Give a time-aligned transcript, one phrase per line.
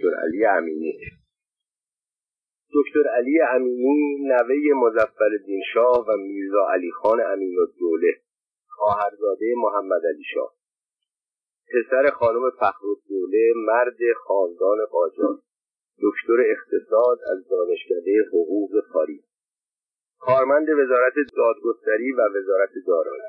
[0.00, 0.98] دکتر علی امینی.
[2.74, 5.30] دکتر علی امینی نوه مزفر
[5.74, 8.12] شاه و میرزا علی خان امین الدوله
[8.68, 10.54] خواهرزاده محمد علی شاه.
[11.70, 15.38] پسر خانم فخرالدوله مرد خاندان قاجار.
[16.02, 19.24] دکتر اقتصاد از دانشکده حقوق پاریس
[20.18, 23.22] کارمند وزارت دادگستری و وزارت دارایی.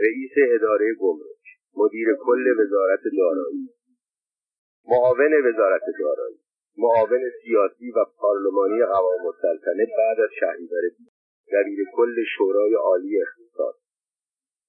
[0.00, 1.44] رئیس اداره گمرک.
[1.76, 3.77] مدیر کل وزارت دارایی.
[4.90, 6.38] معاون وزارت دارایی
[6.78, 10.82] معاون سیاسی و پارلمانی قوام السلطنه بعد از شهریور
[11.52, 13.74] دبیر کل شورای عالی اقتصاد.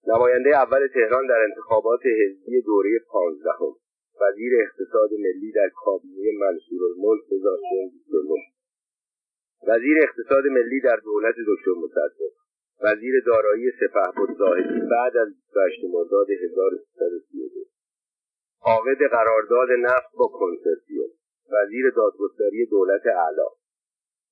[0.07, 3.73] نماینده اول تهران در انتخابات حزبی دوره پانزدهم
[4.21, 8.35] وزیر اقتصاد ملی در کابینه منصورالملک 1929
[9.67, 12.33] وزیر اقتصاد ملی در دولت دکتر مصدق.
[12.81, 17.78] وزیر دارایی سپهبد زاهدی بعد از 28 مرداد 1332
[18.61, 21.09] عاقد قرارداد نفت با کنسرسیوم
[21.51, 23.49] وزیر دادگستری دولت اعلی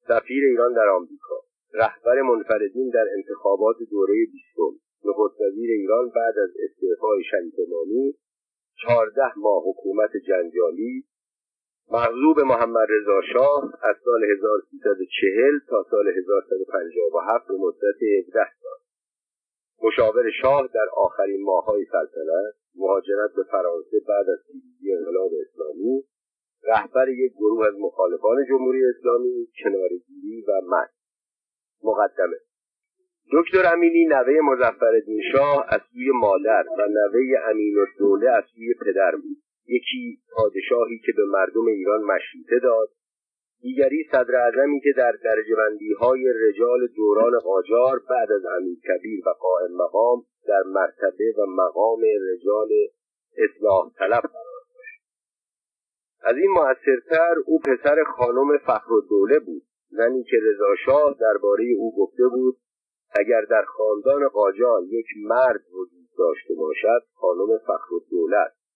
[0.07, 1.35] سفیر ایران در آمریکا.
[1.73, 4.73] رهبر منفردین در انتخابات دوره بیستم.
[5.05, 8.13] نخست وزیر ایران بعد از استعفای شریف امامی
[8.81, 11.03] چهارده ماه حکومت جنجالی.
[11.91, 18.79] مغلوب محمد رضا شاه از سال 1340 تا سال 1157 به مدت 17 سال.
[19.83, 26.03] مشاور شاه در آخرین ماههای سلطنت مهاجرت به فرانسه بعد از پیروزی انقلاب اسلامی
[26.63, 30.89] رهبر یک گروه از مخالفان جمهوری اسلامی کنارگیری و مرگ.
[31.83, 32.37] مقدمه.
[33.33, 39.11] دکتر امینی نوه مزفر شاه از سوی مادر و نوه امین الدوله از سوی پدر
[39.15, 39.37] بود.
[39.67, 42.89] یکی پادشاهی که به مردم ایران مشروطه داد
[43.61, 49.29] دیگری صدر اعظمی که در درجبندی های رجال دوران قاجار بعد از امیر کبیر و
[49.29, 52.01] قائم مقام در مرتبه و مقام
[52.33, 52.69] رجال
[53.37, 55.01] اصلاح طلب قرار داشت.
[56.21, 59.63] از این موثرتر او پسر خانم فخر دوله بود.
[59.89, 62.57] زنی که رضا شاه درباره او گفته بود
[63.19, 67.95] اگر در خاندان قاجار یک مرد وجود داشته باشد خانم فخر
[68.45, 68.66] است.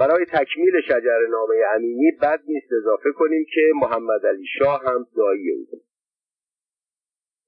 [0.00, 5.50] برای تکمیل شجر نامه امینی بد نیست اضافه کنیم که محمد علی شاه هم دایی
[5.50, 5.82] او بود.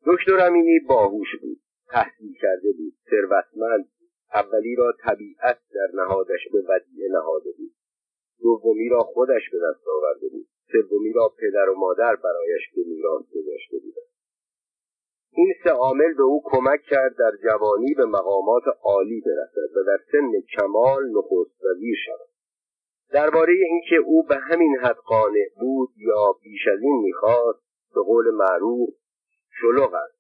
[0.07, 3.89] دکتر امینی باهوش بود تحصیل کرده بود ثروتمند
[4.35, 7.73] اولی را طبیعت در نهادش به ودیعه نهاده بود.
[8.43, 10.47] دومی را خودش به دست آورده بود.
[10.73, 14.13] سومی را پدر و مادر برایش به میراث گذاشته بودند.
[15.33, 19.99] این سه عامل به او کمک کرد در جوانی به مقامات عالی برسد و در
[20.13, 22.32] سن کمال نخست وزیر شود.
[23.13, 27.63] درباره اینکه او به همین حد قانع بود یا بیش از این می‌خواست
[27.95, 28.89] به قول معروف
[29.61, 30.19] شلوغ است.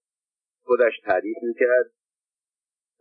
[0.65, 1.91] خودش تعریف می‌کرد.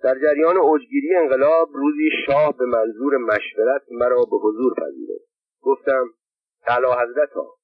[0.03, 5.29] در جریان اوجگیری انقلاب روزی شاه به منظور مشورت مرا به حضور پذیرفت.
[5.61, 6.09] گفتم
[6.67, 7.57] اعلی حضرت ها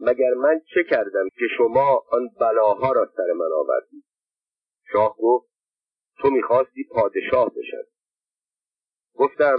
[0.00, 4.04] مگر من چه کردم که شما آن بلاها را سر من آوردید؟
[4.92, 5.48] شاه گفت
[6.18, 7.88] تو می‌خواستی پادشاه بشد
[9.14, 9.56] گفتم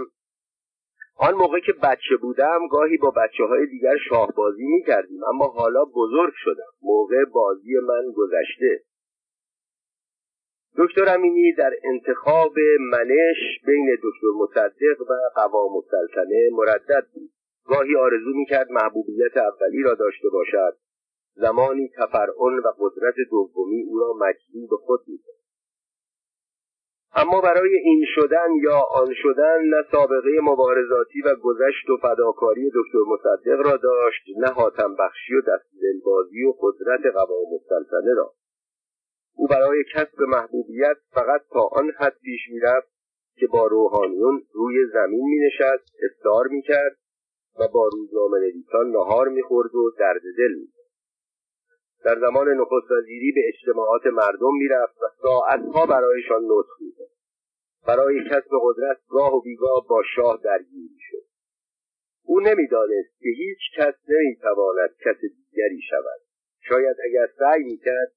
[1.22, 5.84] آن موقع که بچه بودم گاهی با بچه های دیگر شاهبازی می کردیم اما حالا
[5.84, 6.72] بزرگ شدم.
[6.82, 8.82] موقع بازی من گذشته.
[10.78, 17.30] دکتر امینی در انتخاب منش بین دکتر مصدق و قوام السلطنه مردد بود.
[17.64, 20.76] گاهی آرزو می‌کرد محبوبیت اولی را داشته باشد.
[21.34, 25.39] زمانی تفرعن و قدرت دومی او را مجذوب خود می‌کرد.
[27.14, 32.98] اما برای این شدن یا آن شدن نه سابقه مبارزاتی و گذشت و فداکاری دکتر
[33.06, 35.70] مصدق را داشت نه حاتم بخشی و دست
[36.04, 38.32] بازی و قدرت قوام السلطنه را.
[39.36, 42.88] او برای کسب محبوبیت فقط تا آن حد پیش می‌رفت
[43.36, 46.96] که با روحانیون روی زمین مینشست افتار می‌کرد
[47.58, 50.79] و با روزنامه نویسان نهار می‌خورد و درد دل می‌کرد.
[52.04, 57.10] در زمان نخست وزیری به اجتماعات مردم می‌رفت و ساعتها برایشان نطق می‌زد
[57.86, 61.24] برای کسب قدرت گاه و بیگاه با شاه درگیر شد
[62.24, 66.20] او نمی‌دانست که هیچ کس نمی‌تواند کس دیگری شود.
[66.68, 68.12] شاید اگر سعی می‌کرد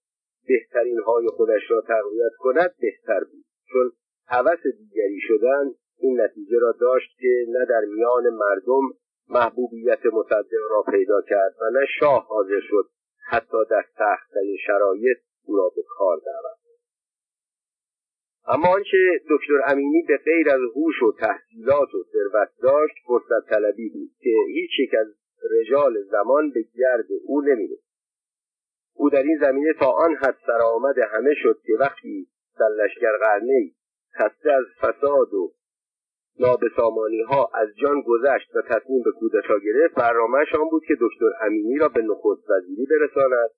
[0.47, 3.45] بهترین های خودش را تقویت کند بهتر بود.
[3.71, 3.91] چون
[4.27, 8.81] هوس دیگری شدن این نتیجه را داشت که نه در میان مردم
[9.29, 12.89] محبوبیت مصدق را پیدا کرد و نه شاه حاضر شد
[13.33, 16.63] حتی در سختترین شرایط او را به کار دعوت
[18.47, 18.97] اما آنچه
[19.30, 24.30] دکتر امینی به غیر از هوش و تحصیلات و ثروت داشت فرصت طلبی بود که
[24.47, 25.07] هیچ یک از
[25.51, 27.83] رجال زمان به گرد او نمی‌رسید.
[28.95, 32.27] او در این زمینه تا آن حد سرآمد همه شد که وقتی
[32.57, 33.71] سرلشکر قرنه
[34.15, 35.53] خسته از فساد و
[36.39, 41.45] نابسامانی ها از جان گذشت و تصمیم به کودتا گرفت برنامهش آن بود که دکتر
[41.45, 43.50] امینی را به نخست وزیری برساند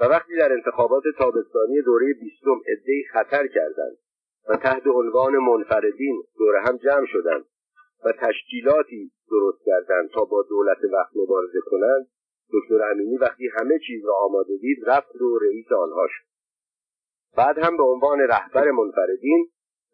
[0.00, 3.96] و وقتی در انتخابات تابستانی دوره بیستم عدهای خطر کردند
[4.48, 7.44] و تحت عنوان منفردین دور هم جمع شدند
[8.04, 12.06] و تشکیلاتی درست کردند تا با دولت وقت مبارزه کنند
[12.52, 16.24] دکتر امینی وقتی همه چیز را آماده دید رفت رو رئیس آنها شد.
[17.36, 19.48] بعد هم به عنوان رهبر منفردین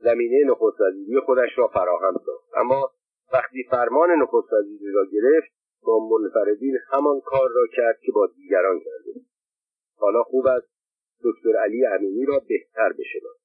[0.04, 2.90] زمینه نخست وزیری خودش را فراهم ساخت اما
[3.32, 5.52] وقتی فرمان نخست وزیری را گرفت
[5.82, 9.20] با منفردین همان کار را کرد که با دیگران کرده
[9.96, 10.68] حالا خوب است
[11.24, 13.44] دکتر علی امینی را بهتر بشناسید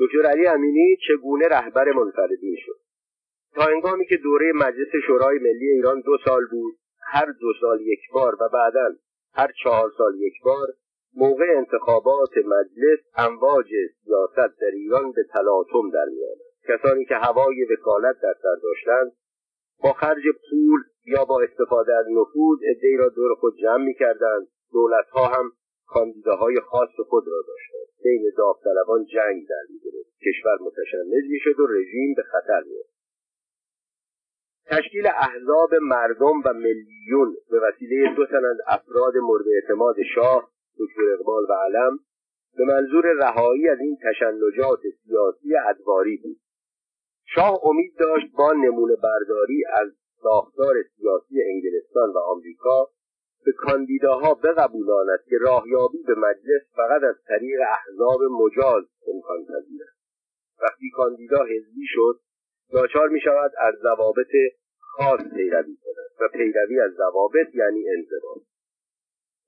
[0.00, 2.78] دکتر علی امینی چگونه رهبر منفردین شد؟
[3.54, 6.74] تا انگامی که دوره مجلس شورای ملی ایران دو سال بود
[7.12, 8.94] هر دو سال یک بار و بعدا
[9.34, 10.68] هر چهار سال یک بار
[11.16, 13.66] موقع انتخابات مجلس امواج
[14.04, 16.44] سیاست در ایران به تلاطم در میآمد.
[16.68, 19.12] کسانی که هوای وکالت در سر داشتند
[19.82, 24.46] با خرج پول یا با استفاده از نفوذ عدهای را دور خود جمع می‌کردند.
[24.72, 25.52] دولتها هم
[25.86, 28.02] کاندیداهای خاص خود را داشتند.
[28.04, 30.10] بین داوطلبان جنگ در می‌گرفت.
[30.26, 32.94] کشور متشنج می‌شد و رژیم به خطر میافت
[34.66, 41.44] تشکیل احزاب مردم و میلیون به وسیله دو تن افراد مورد اعتماد شاه دکتر اقبال
[41.50, 41.98] و علم
[42.56, 46.36] به منظور رهایی از این تشنجات سیاسی ادواری بود.
[47.34, 49.88] شاه امید داشت با نمونه برداری از
[50.22, 52.88] ساختار سیاسی انگلستان و آمریکا
[53.44, 58.84] به کاندیداها بقبولاند که راهیابی به مجلس فقط از طریق احزاب مجاز
[59.14, 60.04] امکان پذیر است
[60.62, 62.20] وقتی کاندیدا حزبی شد
[62.72, 64.32] ناچار می شود از ضوابط
[64.78, 68.42] خاص پیروی کند و پیروی از ضوابط یعنی انضباط.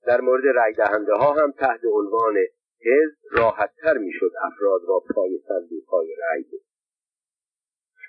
[0.05, 2.35] در مورد رای دهنده ها هم تحت عنوان
[2.85, 6.43] حزب راحتتر می‌شد افراد را پای صندوق های رأی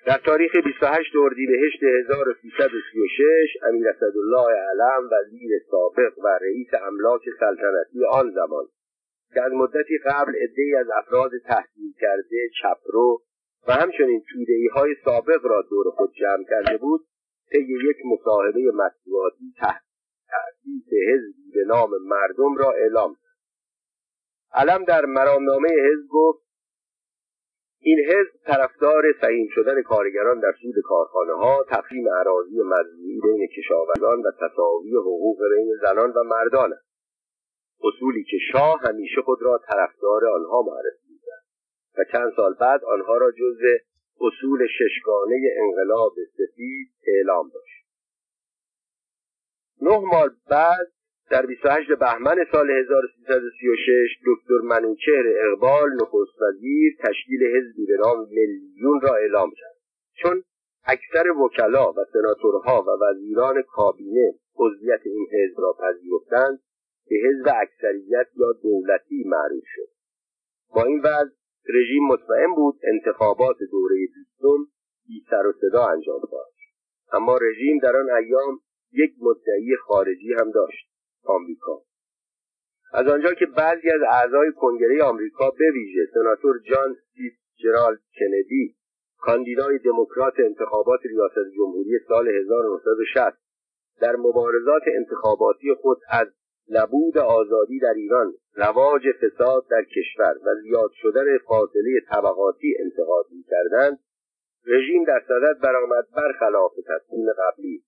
[0.07, 8.31] در تاریخ 28 اردیبهشت 1336 امیر اسدالله علم وزیر سابق و رئیس املاک سلطنتی آن
[8.31, 8.65] زمان
[9.35, 13.23] که از مدتی قبل عدهای از افراد تحصیل کرده چپرو
[13.69, 17.01] و همچنین تودهای های سابق را دور خود جمع کرده بود
[17.53, 19.53] طی یک مصاحبه مطبوعاتی
[20.31, 23.39] تأسیس حزبی به نام مردم را اعلام کرد.
[24.53, 26.49] علم در مرامنامه حزب گفت
[27.81, 34.19] این حزب طرفدار سهیم شدن کارگران در سود کارخانه ها تقسیم اراضی مزرعی بین کشاورزان
[34.23, 36.89] و تساوی حقوق بین زنان و مردان است.
[37.83, 41.45] اصولی که شاه همیشه خود را طرفدار آنها معرفی می‌کرد
[41.99, 43.67] و چند سال بعد آنها را جزو
[44.21, 47.78] اصول ششگانه انقلاب سفید اعلام داشت.
[49.83, 50.87] نه ماه بعد
[51.31, 59.01] در 28 بهمن سال 1336 دکتر منوچهر اقبال نخست وزیر تشکیل حزبی به نام میلیون
[59.01, 59.77] را اعلام کرد.
[60.23, 60.43] چون
[60.85, 66.61] اکثر وکلا و سناتورها و وزیران کابینه عضویت این حزب را پذیرفتند
[67.09, 69.89] به حزب اکثریت یا دولتی معروف شد.
[70.75, 71.39] با این وضع
[71.69, 74.59] رژیم مطمئن بود انتخابات دوره بیستم
[75.07, 76.53] بی و صدا انجام خواهد
[77.13, 78.61] اما رژیم در آن ایام
[78.93, 80.89] یک مدعی خارجی هم داشت
[81.25, 81.83] آمریکا.
[82.93, 86.97] از آنجا که بعضی از اعضای کنگره آمریکا به ویژه سناتور جان
[87.63, 88.77] جرالد کندی
[89.19, 93.39] کاندیدای دموکرات انتخابات ریاست جمهوری سال 1960
[94.01, 96.27] در مبارزات انتخاباتی خود از
[96.71, 103.99] نبود آزادی در ایران رواج فساد در کشور و زیاد شدن فاصله طبقاتی انتقاد کردند
[104.67, 107.83] رژیم در صدد برآمد برخلاف تصمیم قبلی.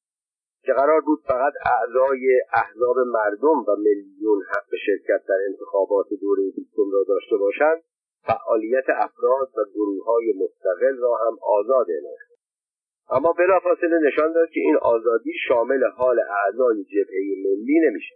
[0.62, 6.90] که قرار بود فقط اعضای احزاب مردم و میلیون حق شرکت در انتخابات دوره بیستم
[6.93, 7.83] را داشته باشند
[8.26, 12.14] فعالیت افراد و گروه های مستقل را هم آزاد اعلام
[13.11, 18.14] اما بلافاصله نشان داد که این آزادی شامل حال اعضای جبهه ملی نمیشه.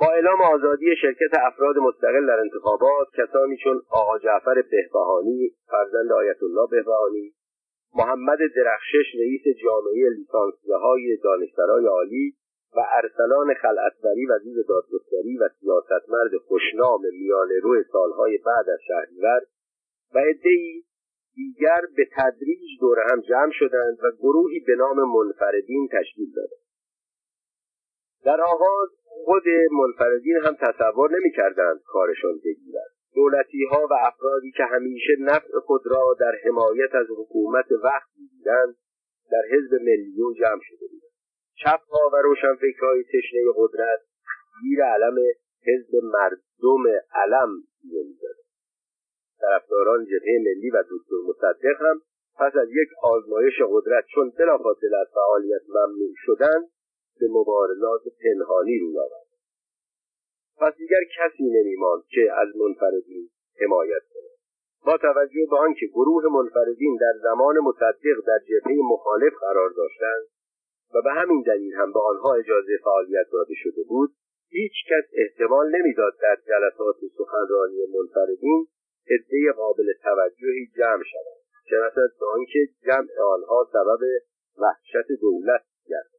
[0.00, 6.42] با اعلام آزادی شرکت افراد مستقل در انتخابات کسانی چون آقا جعفر بهبهانی فرزند آیت
[6.42, 7.34] الله بهبهانی
[7.94, 11.18] محمد درخشش رئیس جامعه لیسانسیه های
[11.86, 12.34] عالی
[12.76, 19.40] و ارسلان خلعتبری وزیر دادگستری و سیاستمرد خوشنام میانه رو سالهای بعد از شهریور
[20.14, 20.82] و عدهای
[21.34, 26.64] دیگر به تدریج دور هم جمع شدند و گروهی به نام منفردین تشکیل دادند.
[28.24, 32.94] در آغاز خود منفردین هم تصور نمی‌کردند کارشان بگیرد.
[33.14, 38.76] دولتی ها و افرادی که همیشه نفع خود را در حمایت از حکومت وقت می‌دیدند
[39.30, 41.12] در حزب میلیون جمع شده بودند.
[41.54, 44.00] چپها و روشنفکرهای تشنه قدرت
[44.62, 45.16] گیر علم
[45.66, 47.50] حزب مردم علم
[47.84, 48.44] می‌زدند
[49.40, 52.00] طرفداران جبهه ملی و دکتر مصدق هم
[52.38, 56.64] پس از یک آزمایش قدرت چون بلافاصله از فعالیت ممنوع شدند
[57.20, 59.23] به مبارزات پنهانی روی آورد
[60.60, 63.28] پس دیگر کسی نمیماند که از منفردین
[63.60, 64.34] حمایت کند.
[64.86, 70.26] با توجه به آنکه گروه منفردین در زمان مصدق در جبهه مخالف قرار داشتند
[70.94, 74.10] و به همین دلیل هم به آنها اجازه فعالیت داده شده بود
[74.48, 78.66] هیچ کس احتمال نمی‌داد در جلسات سخنرانی منفردین
[79.10, 81.76] عده قابل توجهی جمع شود چه
[82.20, 84.00] به آنکه جمع آنها سبب
[84.58, 86.13] وحشت دولت گردد.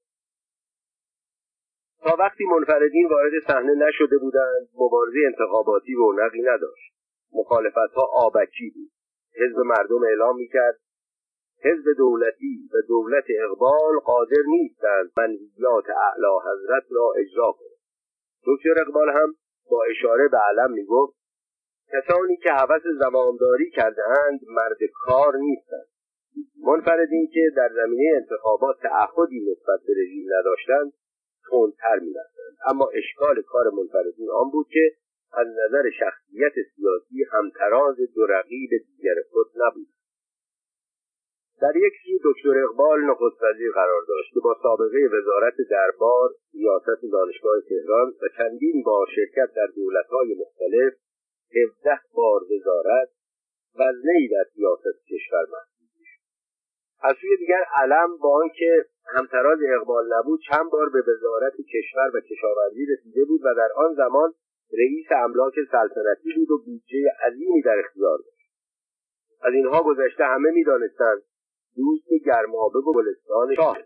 [2.04, 6.94] تا وقتی منفردین وارد صحنه نشده بودند مبارزه انتخاباتی رونقی نداشت.
[7.34, 8.92] مخالفت ها آبکی بود.
[9.42, 10.80] حزب مردم اعلام می‌کرد
[11.64, 17.80] حزب دولتی و دولت اقبال قادر نیستند منویات اعلی حضرت را اجرا کنند
[18.48, 19.36] دکتر اقبال هم
[19.70, 21.16] با اشاره به علم می‌گفت
[21.94, 25.88] کسانی که حوث زمامداری کرده اند مرد کار نیستند.
[26.68, 30.94] منفردین که در زمینه انتخابات تعهدی نسبت به رژیم نداشتند
[31.52, 34.92] تندتر می‌رفتند اما اشکال کار منفردین آن بود که
[35.34, 39.88] از نظر شخصیت سیاسی همتراز دو رقیب دیگر خود نبود.
[41.62, 47.02] در یک سو دکتر اقبال نخست وزیر قرار داشت که با سابقه وزارت دربار ریاست
[47.12, 50.94] دانشگاه تهران و چندین بار شرکت در دولتهای مختلف
[51.56, 53.10] هفده بار وزارت
[53.76, 55.75] وزنهای در سیاست کشور شد
[57.02, 62.20] از سوی دیگر علم با آنکه همتراز اقبال نبود چند بار به وزارت کشور و
[62.20, 64.34] کشاورزی رسیده بود و در آن زمان
[64.74, 68.52] رئیس املاک سلطنتی بود و بودجه عظیمی در اختیار داشت.
[69.42, 71.22] از اینها گذشته همه می‌دانستند
[71.76, 73.78] دوست گرمابه و گلستان شاه.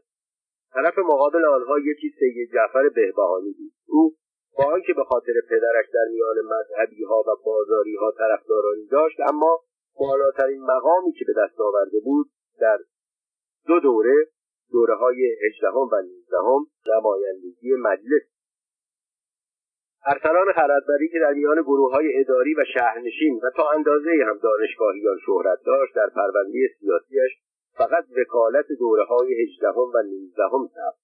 [0.74, 3.72] طرف مقابل آنها یکی سید جعفر بهبهانی بود.
[3.88, 4.16] او
[4.58, 9.60] با آنکه به خاطر پدرش در میان مذهبی ها و بازاری ها طرفدارانی داشت اما
[10.00, 12.28] بالاترین مقامی که به دست آورده بود
[12.60, 12.80] در
[13.70, 14.18] دو دوره
[14.72, 18.26] دوره های هجدهم و نوزدهم نمایندگی مجلس.
[20.06, 25.18] ارسلان خردبری که در میان گروه های اداری و شهرنشین و تا اندازه هم دانشگاهیان
[25.26, 27.32] شهرت داشت در پرونده سیاسیش
[27.78, 31.00] فقط وکالت دوره های هجدهم و نوزدهم ثبت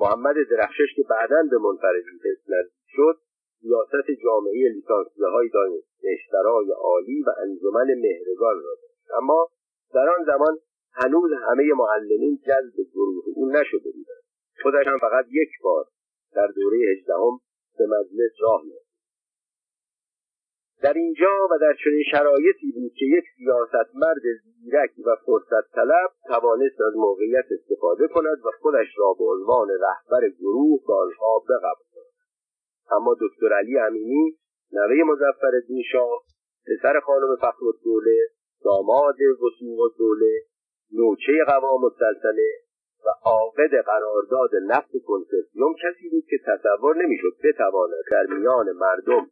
[0.00, 2.00] محمد درخشش که بعدا به منفردی
[2.48, 3.16] نزدیک شد
[3.62, 9.10] ریاست جامعه لیسانسیه های دانشسرای عالی و انجمن مهرگان را داشت.
[9.18, 9.48] اما
[9.94, 10.58] در آن زمان
[11.04, 14.22] هنوز همه معلمین جذب گروه او نشده بودند
[14.62, 15.84] خودش هم فقط یک بار
[16.34, 17.38] در دوره هجدهم
[17.78, 18.88] به مجلس راه یافت
[20.82, 26.80] در اینجا و در چنین شرایطی بود که یک سیاستمرد زیرک و فرصت طلب توانست
[26.80, 32.14] از موقعیت استفاده کند و خودش را به عنوان رهبر گروه به آنها بقبولاند
[32.90, 34.38] اما دکتر علی امینی
[34.72, 36.22] نوه مظفرالدین شاه
[36.66, 38.28] پسر خانم فخرالدوله
[38.64, 40.42] داماد وسوق دوله
[40.92, 42.50] نوچه قوام السلطنه
[43.04, 49.30] و عاقد قرارداد نفت کنسرسیوم کسی بود که تصور نمی‌شد بتواند در میان مردم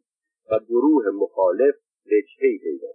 [0.51, 2.87] و گروه مخالف وجههای پیدا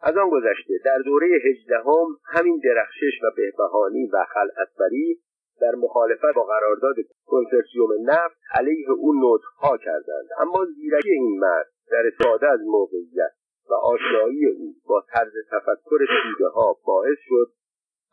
[0.00, 5.20] از آن گذشته در دوره هجدهم همین درخشش و بهبهانی و خلعتبری
[5.60, 10.28] در مخالفت با قرارداد کنسرسیوم نفت علیه او نطقها کردند.
[10.38, 13.32] اما زیرکی این مرد در استفاده از موقعیت
[13.70, 17.52] و آشنایی او با طرز تفکر توده ها باعث شد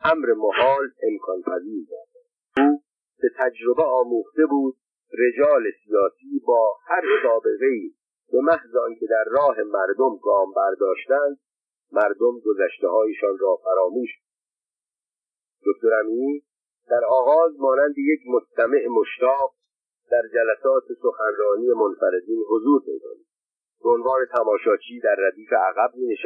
[0.03, 2.25] امر محال امکان پذیر گردد
[2.59, 2.81] او
[3.21, 4.75] به تجربه آموخته بود
[5.13, 7.93] رجال سیاسی با هر سابقه ای
[8.31, 11.39] به محض آنکه در راه مردم گام برداشتند
[11.91, 14.09] مردم گذشته هایشان را فراموش
[15.65, 16.43] دکتر امینی
[16.89, 19.55] در آغاز مانند یک مستمع مشتاق
[20.11, 23.09] در جلسات سخنرانی منفردین حضور پیدا
[23.85, 26.17] به عنوان تماشاچی در ردیف عقب می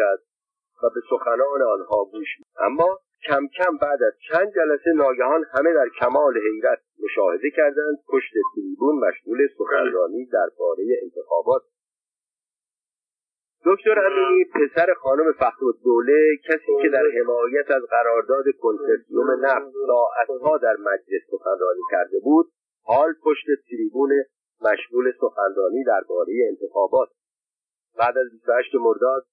[0.83, 2.27] و به سخنان آنها گوش
[2.59, 8.33] اما کم کم بعد از چند جلسه ناگهان همه در کمال حیرت مشاهده کردند پشت
[8.55, 11.61] تریبون مشغول سخنرانی درباره انتخابات.
[13.65, 20.75] دکتر امینی پسر خانم فخرالدوله کسی که در حمایت از قرارداد کنسرسیوم نفت ساعتها در
[20.79, 22.51] مجلس سخنرانی کرده بود
[22.83, 24.11] حال پشت تریبون
[24.61, 27.09] مشغول سخنرانی درباره انتخابات.
[27.99, 29.25] بعد از 28 مرداد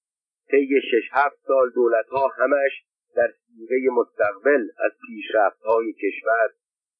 [0.50, 2.72] طی شش هفت سال دولتها همش
[3.16, 6.48] در سیغه مستقبل از پیشرفتهای کشور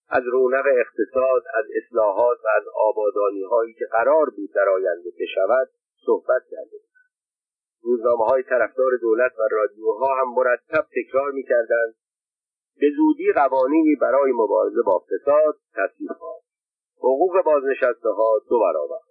[0.08, 5.68] از رونق اقتصاد از اصلاحات و از آبادانی هایی که قرار بود در آینده بشود
[6.06, 6.78] صحبت کرده
[7.82, 11.94] روزنامه های طرفدار دولت و رادیوها هم مرتب تکرار می‌کردند
[12.80, 16.42] به زودی قوانینی برای مبارزه با فساد تصویب خواهد
[16.98, 19.05] حقوق بازنشسته ها دو برابر.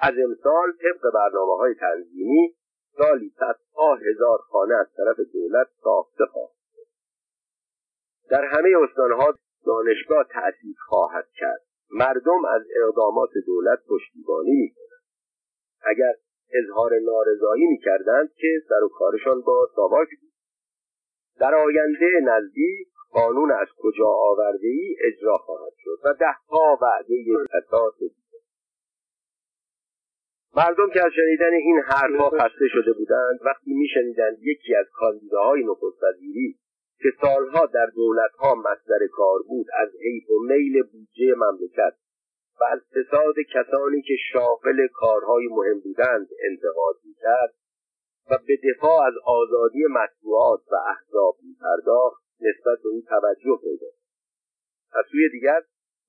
[0.00, 2.54] از امسال طبق برنامه های تنظیمی
[2.98, 6.58] سالی صدها هزار خانه از طرف دولت ساخته خواهد
[8.30, 9.34] در همه استانها
[9.66, 11.60] دانشگاه تأسیس خواهد کرد.
[11.90, 15.02] مردم از اقدامات دولت پشتیبانی می‌کنند.
[15.82, 16.14] اگر
[16.52, 20.32] اظهار نارضایی می‌کردند که سر و کارشان با ساواک بود.
[21.40, 27.14] در آینده نزدیک قانون از کجا آورده ای اجرا خواهد شد و دهها وعده
[27.52, 27.94] اساس
[30.56, 36.02] مردم که از شنیدن این حرفها خسته شده بودند وقتی میشنیدند یکی از کاندیداهای نخست
[36.02, 36.58] وزیری
[36.98, 41.94] که سالها در دولتها مصدر کار بود از حیث و میل بودجه مملکت
[42.60, 47.54] و از فساد کسانی که شاغل کارهای مهم بودند انتقاد می‌کرد
[48.30, 53.86] و به دفاع از آزادی مطبوعات و احزاب میپرداخت نسبت به او توجه پیدا
[54.92, 55.60] از سوی دیگر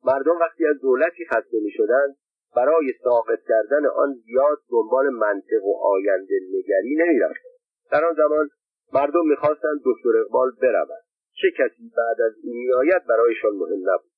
[0.04, 2.16] مردم وقتی از دولتی خسته می‌شدند
[2.56, 7.54] برای ساقط کردن آن زیاد دنبال منطق و آینده نگری نمی‌رفتند
[7.92, 8.50] در آن زمان
[8.94, 11.04] مردم می‌خواستند دکتر اقبال برود
[11.42, 14.12] چه کسی بعد از این میآید برایشان مهم نبود.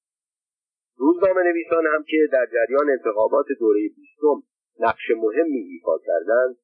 [0.98, 4.44] روزنامه نویسان هم که در جریان انتخابات دوره بیستم
[4.80, 6.56] نقش مهمی ایفا کردند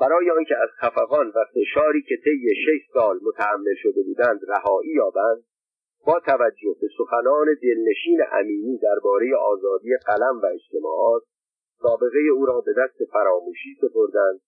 [0.00, 5.44] برای آنکه از خفقان و فشاری که طی شش سال متحمل شده بودند رهایی یابند
[6.06, 11.22] با توجه به سخنان دلنشین امینی درباره آزادی قلم و اجتماعات
[11.82, 14.40] سابقه او را به دست فراموشی سپردند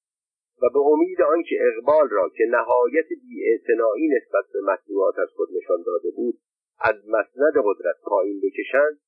[0.62, 5.82] و به امید آنکه اقبال را که نهایت بیاعتنایی نسبت به مطلوبات از خود نشان
[5.86, 6.38] داده بود
[6.80, 8.98] از مسند قدرت پایین بکشند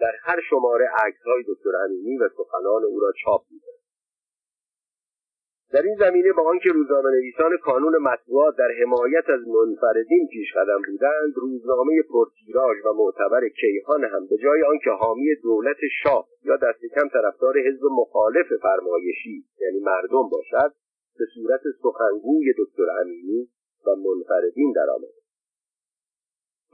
[0.00, 3.42] در هر شماره عکسهای دکتر امینی و سخنان او را چاپ
[5.72, 10.82] در این زمینه با آنکه روزنامه نویسان کانون مطبوعات در حمایت از منفردین پیش قدم
[10.86, 16.80] بودند روزنامه پرتیراژ و معتبر کیهان هم به جای آنکه حامی دولت شاه یا دست
[16.94, 20.72] کم طرفدار حزب مخالف فرمایشی یعنی مردم باشد
[21.18, 23.48] به صورت سخنگوی دکتر امینی
[23.86, 25.20] و منفردین درآمد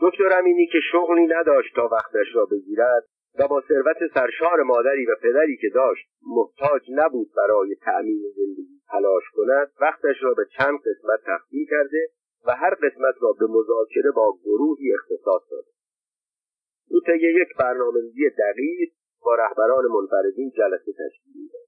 [0.00, 3.04] دکتر امینی که شغلی نداشت تا وقتش را بگیرد
[3.38, 8.75] و با ثروت سرشار مادری و پدری که داشت محتاج نبود برای تأمین زندگی.
[8.90, 12.08] تلاش کند وقتش را به چند قسمت تقسیم کرده
[12.46, 15.68] و هر قسمت را به مذاکره با گروهی اختصاص داده.
[16.90, 18.90] او طی یک برنامه‌ریزی دقیق
[19.24, 21.66] با رهبران منفردین جلسه تشکیل داد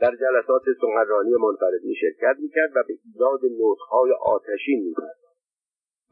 [0.00, 5.24] در جلسات سخنرانی منفردین شرکت می‌کرد و به ایجاد نطقهای آتشین میپرداخت.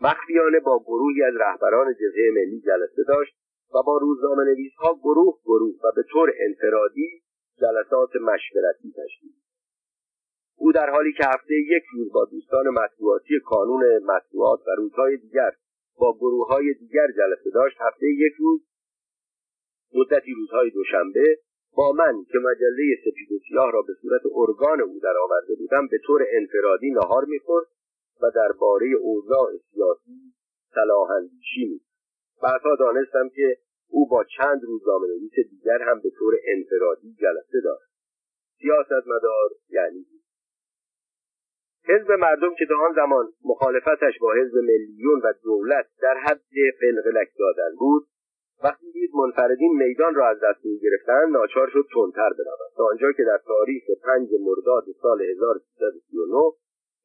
[0.02, 3.34] مخفیانه با گروهی از رهبران جبهه ملی جلسه داشت
[3.74, 7.22] و با روزنامه نویس ها گروه گروه و به طور انفرادی
[7.60, 9.32] جلسات مشورتی تشکیل
[10.56, 15.52] او در حالی که هفته یک روز با دوستان مطبوعاتی کانون مطبوعات و روزهای دیگر
[15.98, 18.60] با گروه های دیگر جلسه داشت هفته یک روز
[19.94, 21.38] مدتی روزهای دوشنبه
[21.76, 25.86] با من که مجله سپید و سیاه را به صورت ارگان او در آورده بودم
[25.86, 27.66] به طور انفرادی نهار می‌خورد
[28.22, 30.34] و درباره اوضاع سیاسی
[30.74, 31.80] صلاح اندیشی
[32.42, 33.56] بعدها دانستم که
[33.88, 37.88] او با چند روزنامه نویس دیگر هم به طور انفرادی جلسه دارد.
[38.60, 40.06] سیاستمدار یعنی
[41.88, 46.40] حزب مردم که تا آن زمان مخالفتش با حزب ملیون و دولت در حد
[46.80, 48.02] قلقلک دادن بود
[48.64, 53.24] وقتی دید منفردین میدان را از دست گرفتن ناچار شد تندتر برود تا آنجا که
[53.24, 56.52] در تاریخ پنج مرداد سال 1339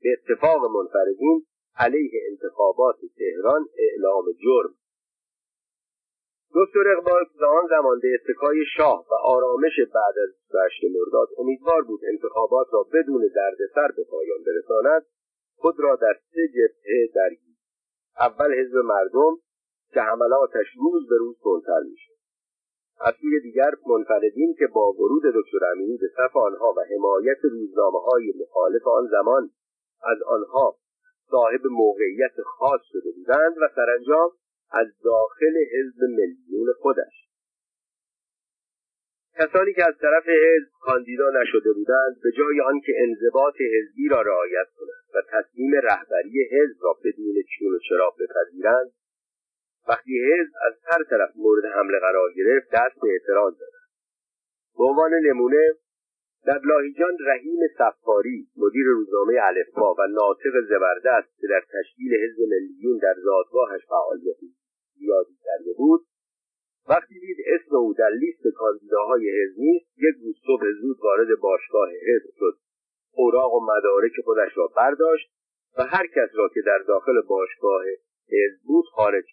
[0.01, 1.45] به اتفاق منفردین
[1.77, 4.73] علیه انتخابات تهران اعلام جرم
[6.55, 12.01] دکتر اقبال آن زمان به اتکای شاه و آرامش بعد از 28 مرداد امیدوار بود
[12.11, 15.05] انتخابات را بدون دردسر به پایان برساند
[15.55, 17.55] خود را در سه جبهه درگیر.
[18.19, 19.35] اول حزب مردم
[19.93, 22.17] که حملاتش روز به روز تندتر می‌شد.
[22.99, 27.99] از سوی دیگر منفردین که با ورود دکتر امینی به صف آنها و حمایت روزنامه
[27.99, 29.49] های مخالف آن زمان
[30.03, 30.75] از آنها
[31.29, 34.31] صاحب موقعیت خاص شده بودند و سرانجام
[34.71, 37.27] از داخل حزب ملیون خودش.
[39.39, 44.67] کسانی که از طرف حزب کاندیدا نشده بودند به جای آنکه انضباط حزبی را رعایت
[44.77, 48.91] کنند و تصمیم رهبری حزب را بدون چون و چراغ بپذیرند
[49.87, 53.89] وقتی حزب از هر طرف مورد حمله قرار گرفت دست به اعتراض دادند.
[54.77, 55.73] به عنوان نمونه
[56.45, 62.97] در لاهیجان رحیم سفاری مدیر روزنامه الفبا و ناطق زبردست که در تشکیل حزب ملیون
[62.97, 64.35] در زادگاهش فعالیت
[64.99, 66.01] زیادی کرده بود.
[66.89, 71.89] وقتی دید اسم او در لیست کاندیداهای حزب نیست یک روز صبح زود وارد باشگاه
[71.89, 72.57] حزب شد.
[73.11, 75.29] اوراق و مدارک خودش را برداشت
[75.77, 77.81] و هر کس را که در داخل باشگاه
[78.31, 79.25] حزب بود خارج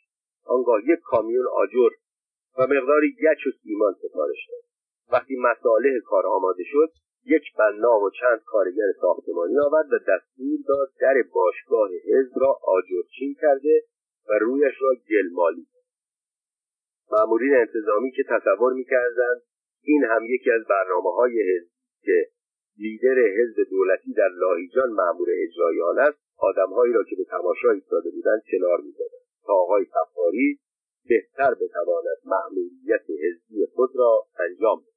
[0.44, 1.90] آنگاه یک کامیون آجر
[2.59, 4.64] و مقداری گچ و سیمان سفارش داد.
[5.12, 6.90] وقتی مساله کار آماده شد
[7.27, 13.37] یک بنا و چند کارگر ساختمانی آورد و دستور داد در باشگاه حزب را آجرچین
[13.40, 13.83] کرده
[14.28, 15.66] و رویش را گل مالی
[17.12, 19.42] مامورین انتظامی که تصور می‌کردند
[19.82, 21.70] این هم یکی از برنامه های حزب
[22.02, 22.28] که
[22.78, 28.10] لیدر حزب دولتی در لاهیجان مأمور اجرایی آن است آدمهایی را که به تماشا ایستاده
[28.10, 29.24] بودند کنار می‌زدند.
[29.46, 30.58] تا آقای سفاری
[31.08, 34.93] بهتر بتواند مأموریت حزبی خود را انجام دهد.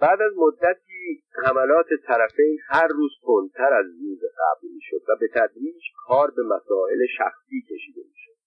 [0.00, 5.82] بعد از مدتی حملات طرفین هر روز تندتر از روز قبل می‌شد و به تدریج
[6.06, 8.38] کار به مسائل شخصی کشیده می‌شد.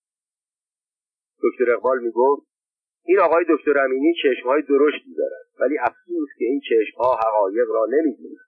[1.43, 2.47] دکتر اقبال می‌گفت
[3.05, 8.39] این آقای دکتر امینی چشمهای درشتی دارد ولی افسوس که این چشمها حقایق را نمی‌بیند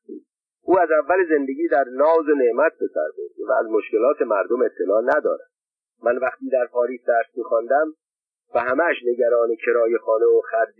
[0.68, 3.10] او از اول زندگی در ناز و نعمت به سر
[3.48, 5.50] و از مشکلات مردم اطلاع ندارد.
[6.04, 7.94] من وقتی در پاریس درس میخواندم
[8.56, 10.76] و همهش نگران کرایه خانه و خرج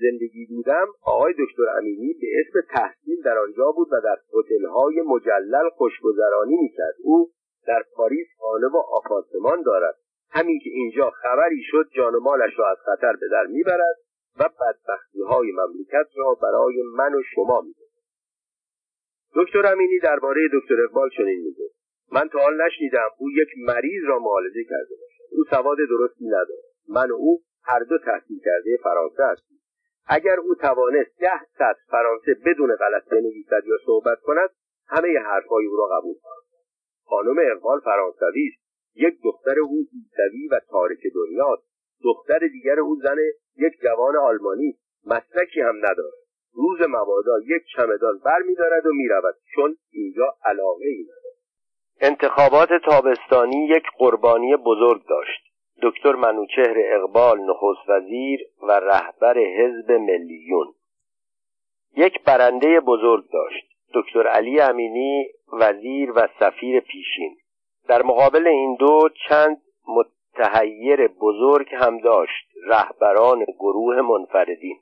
[0.00, 5.68] زندگی بودم آقای دکتر امینی به اسم تحصیل در آنجا بود و در هتل‌های مجلل
[5.68, 6.94] خوشگذرانی می‌کرد.
[7.02, 7.30] او
[7.66, 9.94] در پاریس خانه و آپارتمان دارد.
[10.30, 13.96] همین که اینجا خبری شد جان و مالش را از خطر به در می‌برد
[14.40, 17.88] و بدبختی های مملکت را برای من و شما میده
[19.34, 21.70] دکتر امینی درباره دکتر اقبال چنین میگه
[22.12, 25.24] من تا حال نشنیدم او یک مریض را معالجه کرده باشد.
[25.32, 26.68] او سواد درستی ندارد.
[26.88, 29.47] من و او هر دو تحصیل کرده فرانسه هستیم
[30.08, 34.50] اگر او توانست ده سطر فرانسه بدون غلط بنویسد یا صحبت کند
[34.86, 36.48] همه حرفهای او را قبول خواهم
[37.08, 38.68] خانم اقبال فرانسوی است.
[38.94, 41.62] یک دختر او عیسوی و تارک دنیاست.
[42.04, 43.16] دختر دیگر او زن
[43.56, 46.18] یک جوان آلمانی مسلکی هم ندارد.
[46.54, 49.34] روز مبادا یک چمدان بر میدارد و می‌رود.
[49.54, 51.38] چون اینجا علاقه ای ندارد.
[52.00, 55.47] انتخابات تابستانی یک قربانی بزرگ داشت.
[55.82, 60.74] دکتر منوچهر اقبال نخست وزیر و رهبر حزب ملیون.
[61.96, 67.36] یک برنده بزرگ داشت دکتر علی امینی وزیر و سفیر پیشین.
[67.88, 74.78] در مقابل این دو چند متحیر بزرگ هم داشت رهبران گروه منفردین.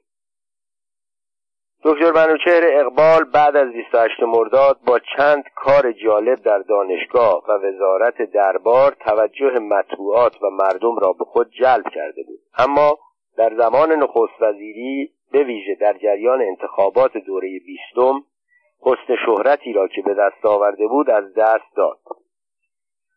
[1.89, 8.23] دکتر منوچهر اقبال بعد از 28 مرداد با چند کار جالب در دانشگاه و وزارت
[8.23, 12.39] دربار توجه مطبوعات و مردم را به خود جلب کرده بود.
[12.59, 12.99] اما
[13.37, 18.25] در زمان نخست وزیری به ویژه در جریان انتخابات دوره بیستم
[18.83, 21.99] حسن شهرتی را که به دست آورده بود از دست داد.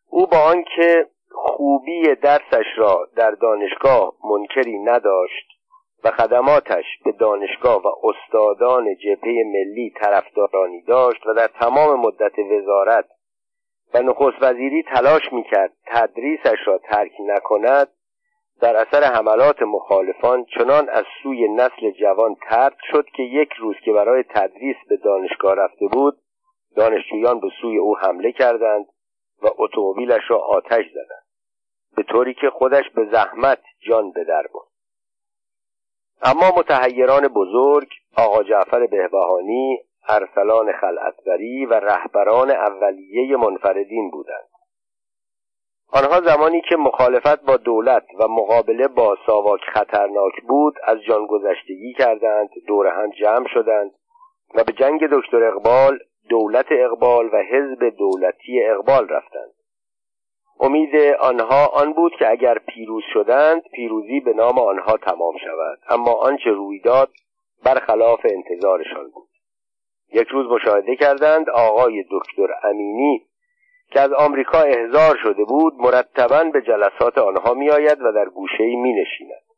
[0.10, 5.59] او با آنکه خوبی درسش را در دانشگاه منکری نداشت
[6.04, 13.06] و خدماتش به دانشگاه و استادان جبهه ملی طرفدارانی داشت و در تمام مدت وزارت
[13.94, 17.88] و نخست وزیری تلاش می‌کرد تدریسش را ترک نکند
[18.62, 23.92] در اثر حملات مخالفان چنان از سوی نسل جوان ترد شد که یک روز که
[23.94, 26.18] برای تدریس به دانشگاه رفته بود
[26.76, 28.86] دانشجویان به سوی او حمله کردند
[29.42, 31.26] و اتومبیلش را آتش زدند
[31.96, 34.69] به طوری که خودش به زحمت جان به در برد.
[36.24, 39.78] اما متحیران بزرگ آقا جعفر بهبهانی
[40.10, 44.50] ارسلان خلعتبری و رهبران اولیه منفردین بودند.
[45.94, 51.94] آنها زمانی که مخالفت با دولت و مقابله با ساواک خطرناک بود از جان گذشتگی
[51.94, 53.92] کردند دور هم جمع شدند
[54.56, 59.54] و به جنگ دکتر اقبال دولت اقبال و حزب دولتی اقبال رفتند.
[60.60, 65.80] امید آنها آن بود که اگر پیروز شدند پیروزی به نام آنها تمام شود.
[65.90, 67.10] اما آنچه روی داد
[67.64, 69.30] برخلاف انتظارشان بود.
[70.14, 73.26] یک روز مشاهده کردند آقای دکتر امینی
[73.92, 78.94] که از آمریکا احضار شده بود مرتبا به جلسات آنها میآید و در گوشه می
[78.94, 79.50] نشیند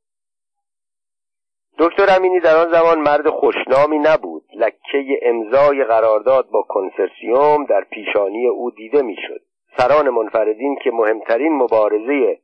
[1.80, 4.44] دکتر امینی در آن زمان مرد خوشنامی نبود.
[4.56, 9.42] لکه امضای قرارداد با کنسرسیوم در پیشانی او دیده می‌شد.
[9.78, 12.40] سران منفردین که مهمترین مبارزه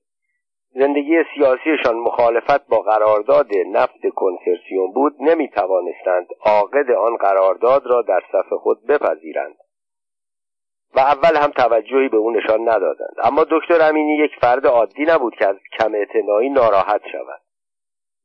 [0.69, 8.21] زندگی سیاسیشان مخالفت با قرارداد نفت کنسرسیوم بود نمی توانستند عاقد آن قرارداد را در
[8.31, 9.55] صف خود بپذیرند
[10.95, 13.15] و اول هم توجهی به او نشان ندادند.
[13.23, 17.41] اما دکتر امینی یک فرد عادی نبود که از کم اعتنایی ناراحت شود.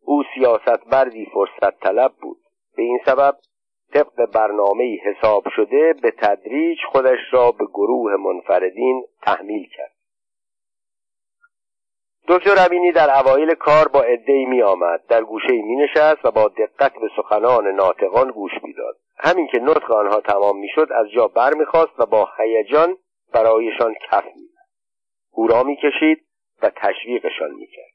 [0.04, 2.38] او سیاست بردی فرصت طلب بود.
[2.76, 3.36] به این سبب
[3.94, 9.92] طبق برنامه حساب شده به تدریج خودش را به گروه منفردین تحمیل کرد.
[12.28, 16.92] دکتر در اوایل کار با عدهای می آمد در گوشه می نشست و با دقت
[16.92, 18.96] به سخنان ناطقان گوش می‌داد.
[19.18, 22.96] همین که نطق آنها تمام می‌شد از جا بر می‌خواست و با هیجان
[23.32, 24.68] برایشان کف می‌زد.
[25.32, 26.24] او را می‌کشید
[26.62, 27.91] و تشویقشان می‌کرد.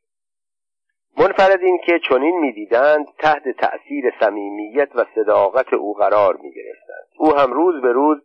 [1.20, 7.08] منفردین که چنین می‌دیدند تحت تأثیر صمیمیت و صداقت او قرار می‌گرفتند.
[7.18, 8.18] او هم روز به روز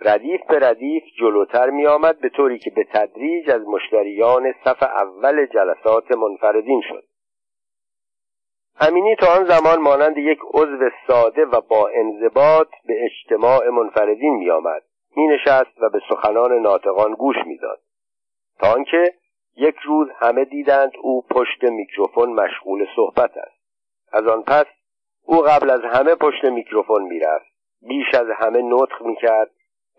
[0.00, 5.46] ردیف به ردیف جلوتر می آمد به طوری که به تدریج از مشتریان صف اول
[5.46, 7.04] جلسات منفردین شد.
[8.80, 14.50] امینی تا آن زمان مانند یک عضو ساده و با انضباط به اجتماع منفردین می
[14.50, 14.82] آمد
[15.16, 17.80] می نشست و به سخنان ناطقان گوش می‌داد.
[18.58, 19.14] تا آنکه
[19.56, 23.56] یک روز همه دیدند او پشت میکروفون مشغول صحبت است.
[24.12, 24.66] از آن پس
[25.24, 27.46] او قبل از همه پشت میکروفون می‌رفت.
[27.82, 29.50] بیش از همه نطق می‌کرد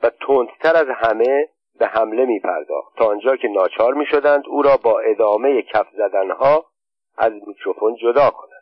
[0.03, 4.61] و تندتر از همه به حمله می پرداخت تا آنجا که ناچار می شدند او
[4.61, 6.65] را با ادامه کف زدنها
[7.17, 8.56] از میکروفون جدا کنند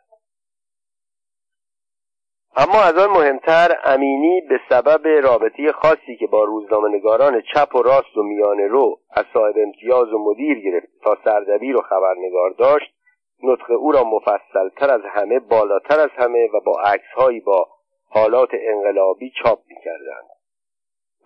[2.58, 8.16] اما از آن مهمتر امینی به سبب رابطه خاصی که با روزنامهنگاران چپ و راست
[8.16, 12.94] و میانه رو از صاحب امتیاز و مدیر گرفت تا سردبیر و خبرنگار داشت
[13.42, 17.68] نطق او را مفصلتر از همه بالاتر از همه و با عکسهایی با
[18.08, 20.28] حالات انقلابی چاپ می‌کردند.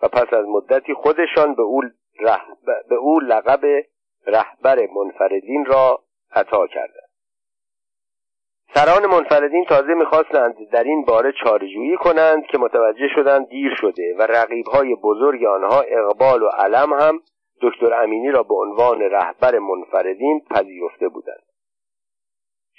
[0.01, 1.81] و پس از مدتی خودشان به او,
[2.89, 3.61] به او لقب
[4.27, 5.99] رهبر منفردین را
[6.31, 7.10] عطا کردند.
[8.73, 14.21] سران منفردین تازه می‌خواستند در این باره چارجویی کنند که متوجه شدند دیر شده و
[14.21, 17.19] رقیبهای بزرگ آنها اقبال و علم هم
[17.61, 21.43] دکتر امینی را به عنوان رهبر منفردین پذیرفته بودند.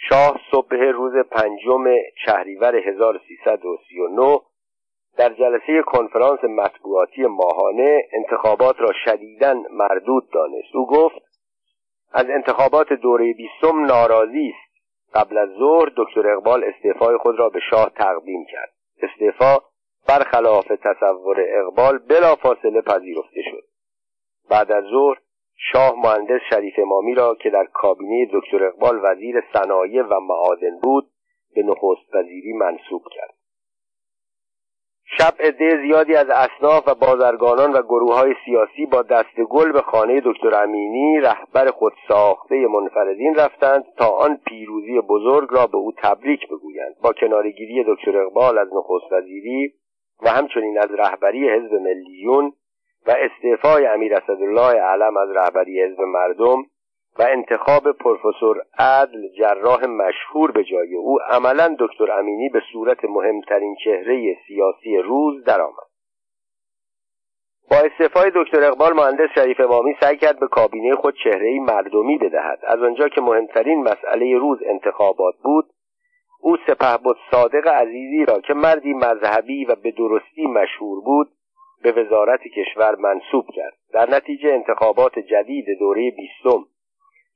[0.09, 1.85] شاه صبح روز پنجم
[2.24, 4.40] شهریور 1339
[5.16, 10.74] در جلسه کنفرانس مطبوعاتی ماهانه انتخابات را شدیداً مردود دانست.
[10.74, 11.22] او گفت
[12.12, 14.71] از انتخابات دوره بیستم ناراضی است
[15.14, 18.72] قبل از ظهر دکتر اقبال استعفای خود را به شاه تقدیم کرد.
[19.03, 19.59] استعفا
[20.09, 23.64] برخلاف تصور اقبال بلافاصله پذیرفته شد.
[24.51, 25.18] بعد از ظهر
[25.72, 31.11] شاه مهندس شریف امامی را که در کابینه دکتر اقبال وزیر صنایع و معادن بود
[31.55, 33.35] به نخست وزیری منصوب کرد.
[35.18, 39.81] شب عده زیادی از اصناف و بازرگانان و گروه های سیاسی با دست گل به
[39.81, 45.92] خانه دکتر امینی رهبر خود ساخته منفردین رفتند تا آن پیروزی بزرگ را به او
[46.03, 46.94] تبریک بگویند.
[47.03, 49.72] با کنارگیری دکتر اقبال از نخست وزیری
[50.22, 52.53] و همچنین از رهبری حزب ملیون
[53.07, 56.62] و استعفای امیر اسدالله علم از رهبری حزب مردم
[57.18, 63.77] و انتخاب پروفسور عدل جراح مشهور به جای او عملا دکتر امینی به صورت مهمترین
[63.85, 65.92] چهره سیاسی روز درآمد.
[67.70, 72.59] با استعفای دکتر اقبال مهندس شریف امامی سعی کرد به کابینه خود چهره مردمی بدهد.
[72.62, 75.64] از آنجا که مهمترین مسئله روز انتخابات بود
[76.40, 81.29] او سپهبد صادق عزیزی را که مردی مذهبی و به درستی مشهور بود
[81.83, 83.77] به وزارت کشور منصوب کرد.
[83.92, 86.64] در نتیجه انتخابات جدید دوره بیستم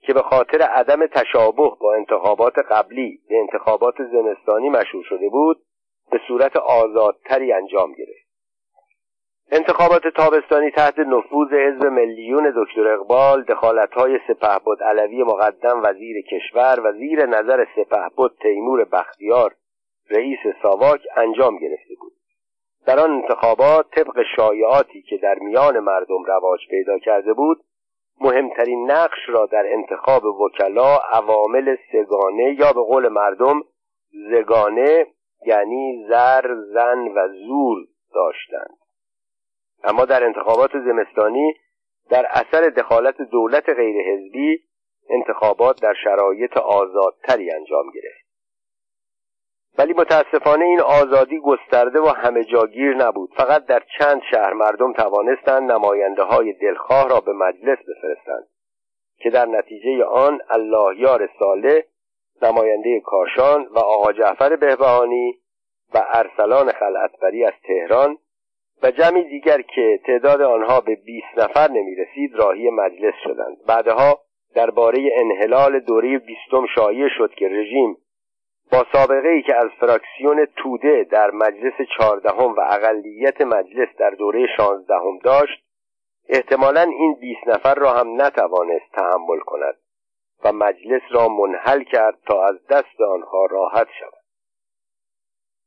[0.06, 5.56] که به خاطر عدم تشابه با انتخابات قبلی به انتخابات زمستانی مشهور شده بود
[6.10, 8.26] به صورت آزادتری انجام گرفت.
[9.50, 16.92] انتخابات تابستانی تحت نفوذ حزب ملیون دکتر اقبال دخالتهای سپهبد علوی مقدم وزیر کشور و
[16.92, 19.54] زیر نظر سپهبد تیمور بختیار
[20.10, 22.12] رئیس ساواک انجام گرفته بود.
[22.86, 27.60] در آن انتخابات طبق شایعاتی که در میان مردم رواج پیدا کرده بود
[28.20, 33.62] مهمترین نقش را در انتخاب وکلا عوامل سگانه یا به قول مردم
[34.30, 35.06] زگانه
[35.46, 37.78] یعنی زر زن و زور
[38.14, 38.76] داشتند.
[39.84, 41.54] اما در انتخابات زمستانی
[42.10, 44.58] در اثر دخالت دولت غیر حزبی
[45.10, 48.25] انتخابات در شرایط آزادتری انجام گرفت.
[49.78, 53.30] ولی متاسفانه این آزادی گسترده و همه جاگیر نبود.
[53.36, 58.46] فقط در چند شهر مردم توانستند نماینده های دلخواه را به مجلس بفرستند
[59.18, 61.80] که در نتیجه آن الله یار صالح
[62.42, 65.38] نماینده کاشان و آقا جعفر بهبهانی
[65.94, 68.18] و ارسلان خلعتبری از تهران
[68.82, 73.56] و جمعی دیگر که تعداد آنها به 20 نفر نمی رسید راهی مجلس شدند.
[73.68, 74.18] بعدها
[74.54, 77.96] درباره انحلال دوره بیستم شایع شد که رژیم
[78.72, 84.46] با سابقه ای که از فراکسیون توده در مجلس چهاردهم و اقلیت مجلس در دوره
[84.56, 85.66] شانزدهم داشت
[86.28, 89.74] احتمالا این بیست نفر را هم نتوانست تحمل کند
[90.44, 94.26] و مجلس را منحل کرد تا از دست آنها راحت شود.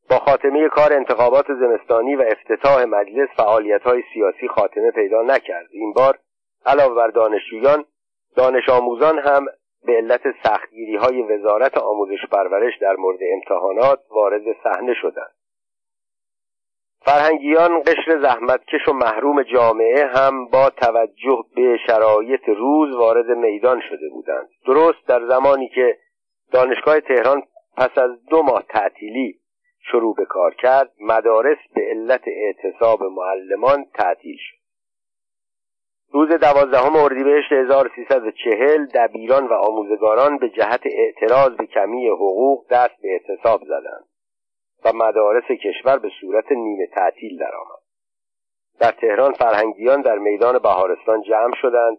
[0.10, 5.68] با خاتمه کار انتخابات زمستانی و افتتاح مجلس فعالیت های سیاسی خاتمه پیدا نکرد.
[5.72, 6.20] این بار
[6.66, 7.86] علاوه بر دانشجویان
[8.36, 9.46] دانش آموزان هم
[9.86, 15.32] به علت سختگیری های وزارت آموزش پرورش در مورد امتحانات وارد صحنه شدند.
[17.06, 24.10] فرهنگیان قشر زحمتکش و محروم جامعه هم با توجه به شرایط روز وارد میدان شده
[24.10, 24.50] بودند.
[24.66, 25.98] درست در زمانی که
[26.52, 27.44] دانشگاه تهران
[27.78, 29.40] پس از دو ماه تعطیلی
[29.92, 34.59] شروع به کار کرد مدارس به علت اعتصاب معلمان تعطیل شد.
[36.12, 43.10] روز دوازدهم اردیبهشت 1340 دبیران و آموزگاران به جهت اعتراض به کمی حقوق دست به
[43.12, 44.06] اعتصاب زدند
[44.86, 47.80] و مدارس کشور به صورت نیمه تعطیل درآمد.
[48.80, 51.98] در تهران فرهنگیان در میدان بهارستان جمع شدند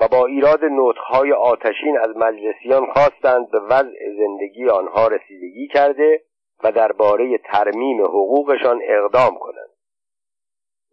[0.00, 6.22] و با ایراد نطقهای آتشین از مجلسیان خواستند به وضع زندگی آنها رسیدگی کرده
[6.64, 9.75] و درباره ترمیم حقوقشان اقدام کنند.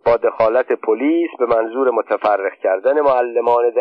[0.05, 3.73] با دخالت پلیس به منظور متفرق کردن معلمان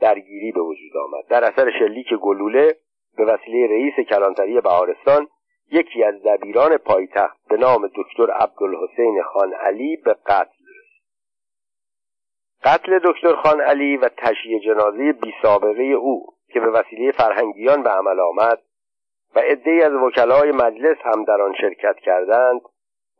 [0.00, 1.26] درگیری به وجود آمد.
[1.28, 2.76] در اثر شلیک گلوله
[3.16, 5.26] به وسیله رئیس کلانتری بهارستان
[5.70, 10.62] یکی از دبیران پایتخت به نام دکتر عبدالحسین خان علی به قتل
[12.64, 17.90] قتل دکتر خان علی و تشییع جنازه بی سابقه او که به وسیله فرهنگیان به
[17.90, 18.58] عمل آمد
[19.34, 22.60] و عدهای از وکلای مجلس هم در آن شرکت کردند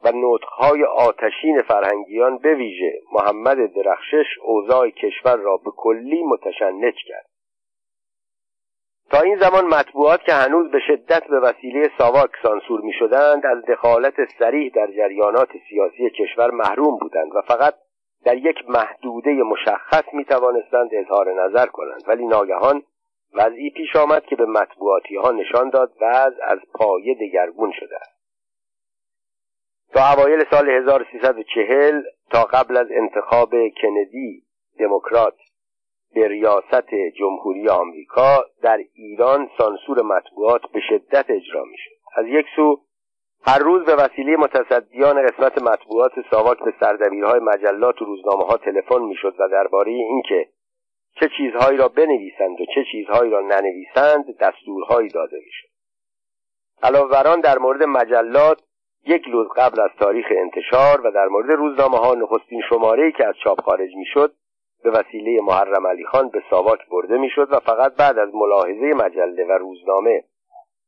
[0.05, 7.27] و نطقهای آتشین فرهنگیان به ویژه محمد درخشش اوضاع کشور را به کلی متشنج کرد.
[9.11, 13.65] تا این زمان مطبوعات که هنوز به شدت به وسیله ساواک سانسور می شدند از
[13.65, 17.75] دخالت سریح در جریانات سیاسی کشور محروم بودند و فقط
[18.25, 22.03] در یک محدوده مشخص می توانستند اظهار نظر کنند.
[22.09, 22.83] ولی ناگهان
[23.35, 28.22] وضعی پیش آمد که به مطبوعاتی ها نشان داد وضع از پایه دگرگون شده است
[29.95, 34.43] تا اوایل سال 1340 تا قبل از انتخاب کندی
[34.79, 35.35] دموکرات
[36.15, 42.47] به ریاست جمهوری آمریکا در ایران سانسور مطبوعات به شدت اجرا می شد از یک
[42.57, 42.81] سو
[43.47, 49.03] هر روز به وسیله متصدیان قسمت مطبوعات ساواک به سردبیرهای مجلات و روزنامه ها تلفن
[49.03, 50.49] می‌شد و درباره اینکه
[51.21, 55.69] چه چیزهایی را بنویسند و چه چیزهایی را ننویسند دستورهایی داده می‌شد.
[56.83, 58.61] علاوه بر در مورد مجلات
[59.07, 63.35] یک روز قبل از تاریخ انتشار و در مورد روزنامه ها نخستین شماره که از
[63.45, 64.33] چاپ خارج می‌شد
[64.85, 69.45] به وسیله محرم علی خان به ساواک برده می‌شد و فقط بعد از ملاحظه مجله
[69.45, 70.25] و روزنامه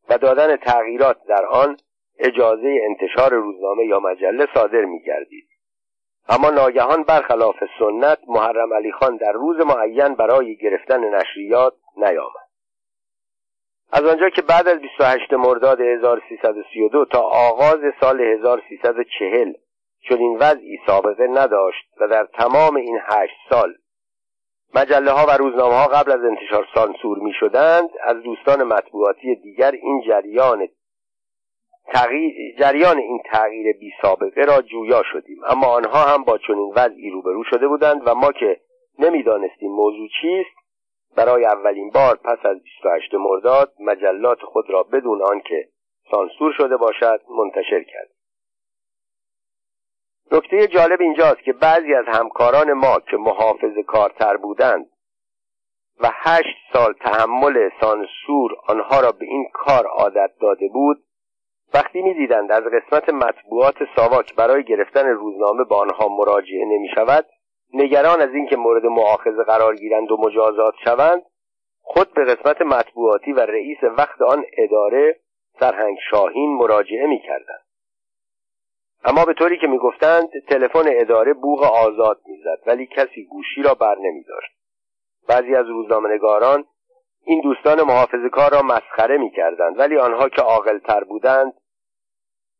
[0.08, 1.76] و دادن تغییرات در آن
[2.18, 5.48] اجازه انتشار روزنامه یا مجله صادر می گردید.
[6.28, 12.43] اما ناگهان برخلاف سنت محرم علی خان در روز معین برای گرفتن نشریات نیامد
[13.92, 19.52] از آنجا که بعد از 28 مرداد 1332 تا آغاز سال 1340
[20.08, 23.74] چنین وضعی سابقه نداشت و در تمام این هشت سال
[24.74, 29.70] مجله ها و روزنامه ها قبل از انتشار سانسور می شدند از دوستان مطبوعاتی دیگر
[29.70, 30.68] این جریان
[31.92, 35.38] تغییر جریان این تغییر بی سابقه را جویا شدیم.
[35.46, 38.60] اما آنها هم با چنین وضعی روبرو شده بودند و ما که
[38.98, 40.63] نمی‌دانستیم موضوع چیست
[41.16, 45.68] برای اولین بار پس از 28 مرداد مجلات خود را بدون آنکه
[46.10, 48.10] سانسور شده باشد منتشر کرد.
[50.32, 54.86] نکته جالب اینجاست که بعضی از همکاران ما که محافظ کارتر بودند
[56.00, 61.04] و هشت سال تحمل سانسور آنها را به این کار عادت داده بود
[61.74, 67.26] وقتی می‌دیدند از قسمت مطبوعات ساواک برای گرفتن روزنامه با آنها مراجعه نمی شود
[67.74, 71.22] نگران از اینکه مورد معاخذه قرار گیرند و مجازات شوند
[71.82, 75.20] خود به قسمت مطبوعاتی و رئیس وقت آن اداره
[75.60, 77.64] سرهنگ شاهین مراجعه می کردند.
[79.04, 83.98] اما به طوری که می‌گفتند تلفن اداره بوغ آزاد می‌زد ولی کسی گوشی را بر
[83.98, 84.52] نمی داشت.
[85.28, 86.64] بعضی از روزنامهنگاران
[87.26, 91.52] این دوستان محافظه کار را مسخره می کردند ولی آنها که عاقلتر بودند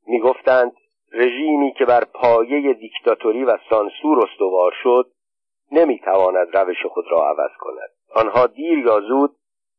[0.07, 0.73] می‌گفتند
[1.15, 5.11] رژیمی که بر پایه دیکتاتوری و سانسور استوار شد
[5.73, 7.91] نمی‌تواند روش خود را عوض کند.
[8.15, 9.37] آنها دیر یا زود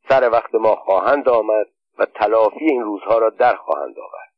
[0.09, 1.67] سر وقت ما خواهند آمد
[1.97, 4.33] و تلافی این روزها را در خواهند آورد.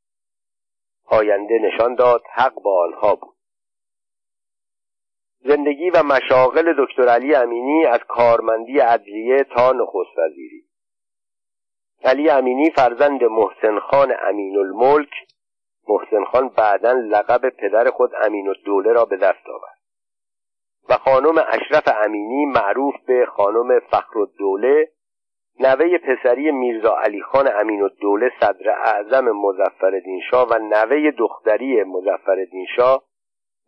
[1.06, 3.36] آینده نشان داد حق با آنها بود.
[5.40, 10.64] زندگی و مشاغل دکتر علی امینی از کارمندی ادلیه تا نخست وزیری.
[12.04, 15.10] علی امینی فرزند محسن خان امین الملک
[15.89, 19.77] محسن خان بعدا لقب پدر خود امین الدوله را به دست آورد.
[20.90, 24.88] و خانم اشرف امینی معروف به خانم فخر الدوله
[25.60, 32.46] نوه پسری میرزا علی خان امین الدوله صدر اعظم مزفر شاه و نوه دختری مزفر
[32.75, 33.04] شاه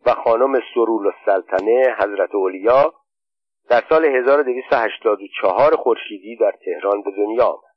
[0.06, 2.92] و خانم سرول السلطنه حضرت اولیا
[3.70, 7.69] در سال 1284 خورشیدی در تهران به دنیا آمد.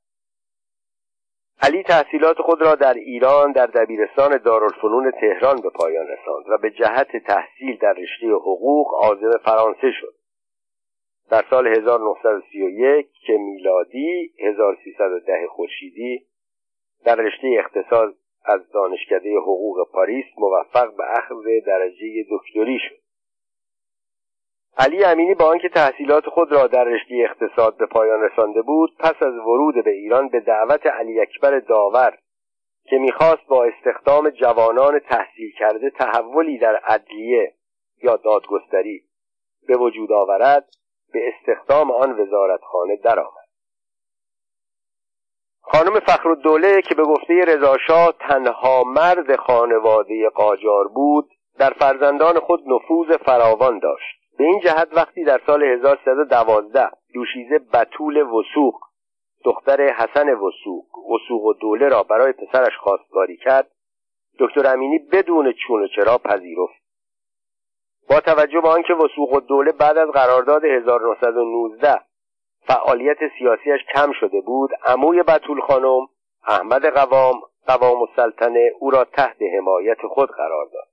[1.62, 6.72] علی تحصیلات خود را در ایران در دبیرستان دارالفنون تهران به پایان رساند و به
[6.72, 10.14] جهت تحصیل در رشته حقوق عازم فرانسه شد.
[11.30, 16.26] در سال 1931 که میلادی 1310 خورشیدی
[17.06, 23.03] در رشته اقتصاد از دانشکده حقوق پاریس موفق به اخذ درجه دکتری شد.
[24.78, 29.24] علی امینی با آنکه تحصیلات خود را در رشته اقتصاد به پایان رسانده بود پس
[29.24, 32.18] از ورود به ایران به دعوت علی اکبر داور
[32.90, 37.54] که می‌خواست با استخدام جوانان تحصیل کرده تحولی در عدلیه
[38.04, 39.04] یا دادگستری
[39.68, 40.68] به وجود آورد
[41.14, 43.44] به استخدام آن وزارتخانه درآمد.
[45.62, 53.18] خانم فخرالدوله که به گفته رضاشاه تنها مرد خانواده قاجار بود در فرزندان خود نفوذ
[53.18, 54.23] فراوان داشت.
[54.38, 58.76] به این جهت وقتی در سال 1312 دوشیزه بطول وسوق
[59.46, 63.72] دختر حسن وسوق وسوق و دوله را برای پسرش خواستگاری کرد
[64.40, 66.84] دکتر امینی بدون چون و چرا پذیرفت.
[68.10, 72.00] با توجه به آنکه وسوق و دوله بعد از قرارداد 1919
[72.68, 76.08] فعالیت سیاسیش کم شده بود عموی بطول خانم
[76.48, 80.93] احمد قوام قوام السلطنه او را تحت حمایت خود قرار داد.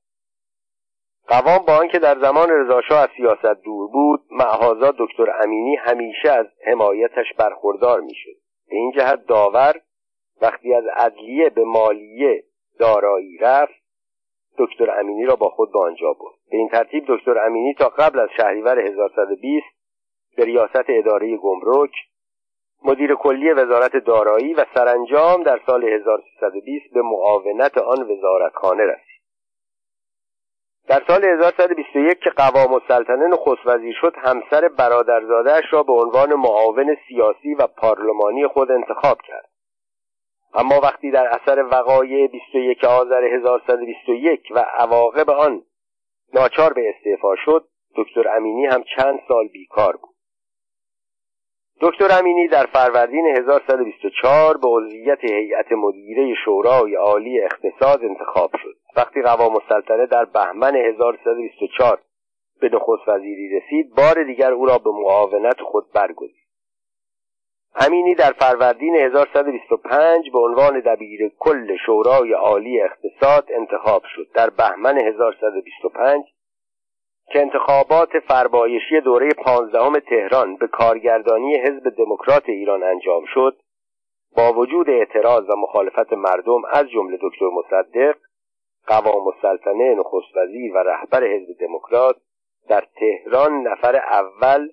[1.31, 6.47] قوام با آنکه در زمان رضاشاه از سیاست دور بود معهازا دکتر امینی همیشه از
[6.67, 8.37] حمایتش برخوردار می‌شد.
[8.71, 9.75] به این جهت داور
[10.43, 12.45] وقتی از عدلیه به مالیه
[12.79, 13.81] دارایی رفت
[14.59, 16.35] دکتر امینی را با خود به آنجا برد.
[16.51, 19.67] به این ترتیب دکتر امینی تا قبل از شهریور 1120
[20.37, 21.93] به ریاست اداره گمرک
[22.85, 29.10] مدیر کلی وزارت دارایی و سرانجام در سال 1320 به معاونت آن وزارتخانه رسید.
[30.91, 36.97] در سال 1121 که قوام السلطنه نخست وزیر شد همسر برادرزادهاش را به عنوان معاون
[37.09, 39.51] سیاسی و پارلمانی خود انتخاب کرد.
[40.55, 45.63] اما وقتی در اثر وقایع 21 آذر 1121 و عواقب آن
[46.35, 50.15] ناچار به استعفا شد دکتر امینی هم چند سال بیکار بود.
[51.81, 58.80] دکتر امینی در فروردین 1124 به عضویت هیئت مدیره شورای عالی اقتصاد انتخاب شد.
[58.97, 61.99] وقتی قوام السلطنه در بهمن 1324
[62.61, 66.41] به نخست وزیری رسید بار دیگر او را به معاونت خود برگزید.
[67.75, 74.99] امینی در فروردین 1125 به عنوان دبیر کل شورای عالی اقتصاد انتخاب شد در بهمن
[74.99, 76.25] 1125
[77.33, 83.57] که انتخابات فربایشی دوره پانزدهم تهران به کارگردانی حزب دموکرات ایران انجام شد
[84.37, 88.17] با وجود اعتراض و مخالفت مردم از جمله دکتر مصدق
[88.87, 92.17] قوام السلطنه نخست وزیر و رهبر حزب دموکرات
[92.69, 94.69] در تهران نفر اول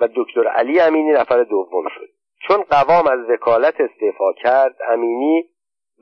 [0.00, 2.08] و دکتر علی امینی نفر دوم شد.
[2.48, 5.44] چون قوام از وکالت استعفا کرد امینی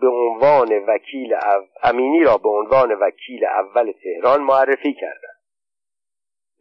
[0.00, 1.36] به عنوان وکیل
[1.82, 5.38] امینی را به عنوان وکیل اول تهران معرفی کردند.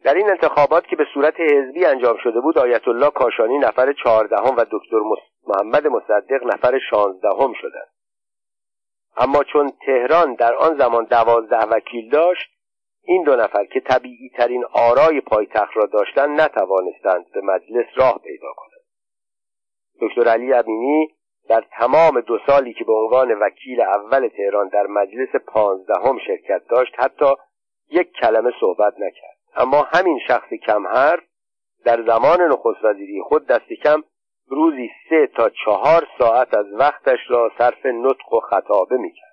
[0.04, 4.56] در این انتخابات که به صورت حزبی انجام شده بود آیت الله کاشانی نفر چهاردهم
[4.56, 5.00] و دکتر
[5.46, 7.88] محمد مصدق نفر شانزدهم شدند.
[9.18, 12.50] اما چون تهران در آن زمان دوازده وکیل داشت
[13.04, 18.48] این دو نفر که طبیعی ترین آرای پایتخت را داشتند نتوانستند به مجلس راه پیدا
[18.56, 18.84] کنند.
[20.00, 21.08] دکتر علی امینی
[21.48, 26.94] در تمام دو سالی که به عنوان وکیل اول تهران در مجلس پانزدهم شرکت داشت
[26.98, 27.32] حتی
[27.90, 29.38] یک کلمه صحبت نکرد.
[29.56, 31.22] اما همین شخص کم حرف
[31.84, 34.02] در زمان نخست وزیری خود دست کم
[34.50, 39.28] روزی سه تا چهار ساعت از وقتش را صرف نطق و خطابه می‌کرد.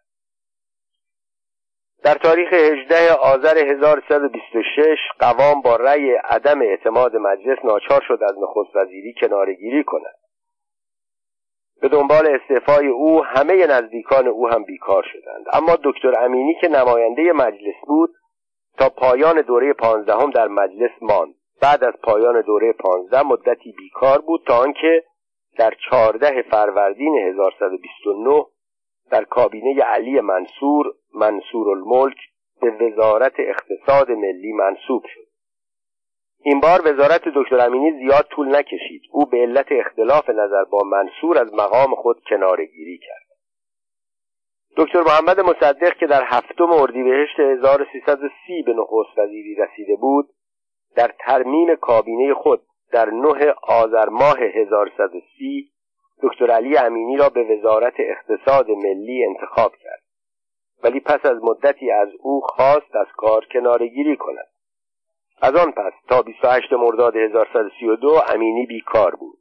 [2.04, 8.76] در تاریخ 18 آذر 1126 قوام با رأی عدم اعتماد مجلس ناچار شد از نخست
[8.76, 10.16] وزیری کنارگیری کند.
[11.82, 15.46] به دنبال استعفای او همه نزدیکان او هم بیکار شدند.
[15.54, 18.10] اما دکتر امینی که نماینده مجلس بود
[18.78, 21.36] تا پایان دوره پانزدهم در مجلس ماند.
[21.62, 25.04] بعد از پایان دوره پانزده مدتی بیکار بود تا آنکه
[25.58, 28.46] در چهارده فروردین 1129
[29.12, 32.18] در کابینه علی منصور منصور الملک
[32.62, 35.26] به وزارت اقتصاد ملی منصوب شد.
[36.42, 39.02] این بار وزارت دکتر امینی زیاد طول نکشید.
[39.12, 43.26] او به علت اختلاف نظر با منصور از مقام خود کنارگیری کرد.
[44.78, 50.30] دکتر محمد مصدق که در هفتم اردیبهشت 1330 به نخست وزیری رسیده بود
[50.96, 55.72] در ترمیم کابینه خود در نه آذر ماه 1130
[56.24, 60.02] دکتر علی امینی را به وزارت اقتصاد ملی انتخاب کرد.
[60.84, 64.48] ولی پس از مدتی از او خواست از کار کنارگیری کند.
[65.42, 69.38] از آن پس تا 28 مرداد 1132 امینی بیکار بود.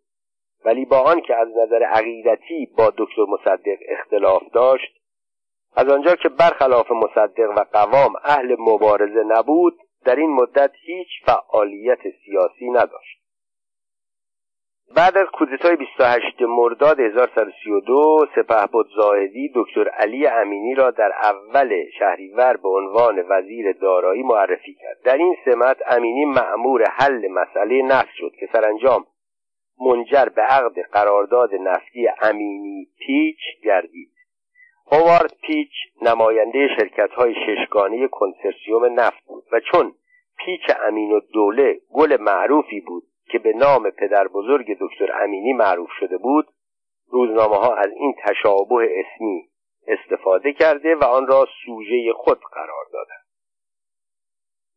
[0.65, 5.05] ولی با آنکه از نظر عقیدتی با دکتر مصدق اختلاف داشت
[5.77, 12.01] از آنجا که برخلاف مصدق و قوام اهل مبارزه نبود در این مدت هیچ فعالیت
[12.25, 13.25] سیاسی نداشت.
[14.97, 22.57] بعد از کودتای 28 مرداد 1132 سپهبد زاهدی دکتر علی امینی را در اول شهریور
[22.57, 25.03] به عنوان وزیر دارایی معرفی کرد.
[25.05, 29.07] در این سمت امینی مأمور حل مسئله نفت شد که سرانجام
[29.81, 34.14] منجر به عقد قرارداد نفتی امینی پیچ گردید.
[34.93, 35.70] هوارد پیچ
[36.03, 39.95] نماینده شرکت های ششگانه کنسرسیوم نفت بود و چون
[40.39, 45.91] پیچ امین و دوله گل معروفی بود که به نام پدر بزرگ دکتر امینی معروف
[46.01, 46.47] شده بود
[47.11, 49.49] روزنامه ها از این تشابه اسمی
[49.87, 53.24] استفاده کرده و آن را سوژه خود قرار دادند.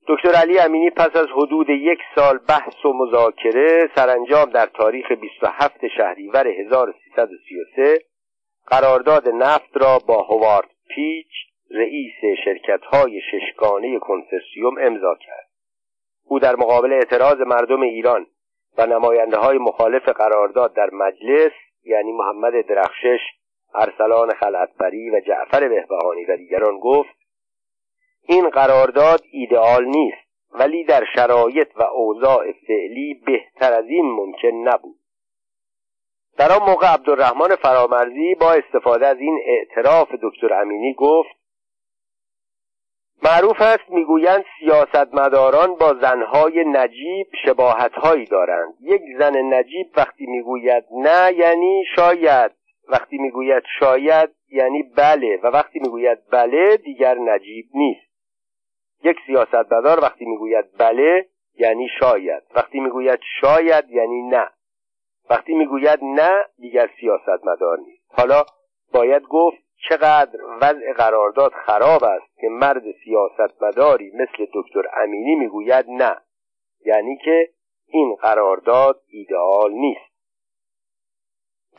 [0.07, 5.87] دکتر علی امینی پس از حدود یک سال بحث و مذاکره سرانجام در تاریخ 27
[5.97, 7.99] شهریور 1333
[8.67, 11.27] قرارداد نفت را با هوارد پیچ
[11.71, 15.47] رئیس شرکت های ششگانه کنسرسیوم امضا کرد.
[16.25, 18.27] او در مقابل اعتراض مردم ایران
[18.77, 21.51] و نماینده های مخالف قرارداد در مجلس
[21.83, 23.19] یعنی محمد درخشش
[23.75, 27.15] ارسلان خلعتبری و جعفر بهبهانی و دیگران گفت
[28.27, 34.99] این قرارداد ایدئال نیست ولی در شرایط و اوضاع فعلی بهتر از این ممکن نبود.
[36.37, 41.29] در آن موقع عبدالرحمن فرامرزی با استفاده از این اعتراف دکتر امینی گفت
[43.23, 48.73] معروف است می‌گویند سیاستمداران با زنهای نجیب شباهتهایی دارند.
[48.81, 52.51] یک زن نجیب وقتی می‌گوید نه یعنی شاید.
[52.89, 55.39] وقتی می‌گوید شاید یعنی بله.
[55.43, 58.07] و وقتی می‌گوید بله دیگر نجیب نیست.
[59.03, 61.25] یک سیاستمدار وقتی می‌گوید بله
[61.59, 62.43] یعنی شاید.
[62.55, 64.49] وقتی می‌گوید شاید یعنی نه.
[65.29, 68.03] وقتی می‌گوید نه دیگر سیاستمدار نیست.
[68.07, 68.43] حالا
[68.93, 69.57] باید گفت
[69.89, 76.17] چقدر وضع قرارداد خراب است که مرد سیاستمداری مثل دکتر امینی می‌گوید نه.
[76.85, 77.49] یعنی که
[77.87, 80.07] این قرارداد ایدئال نیست.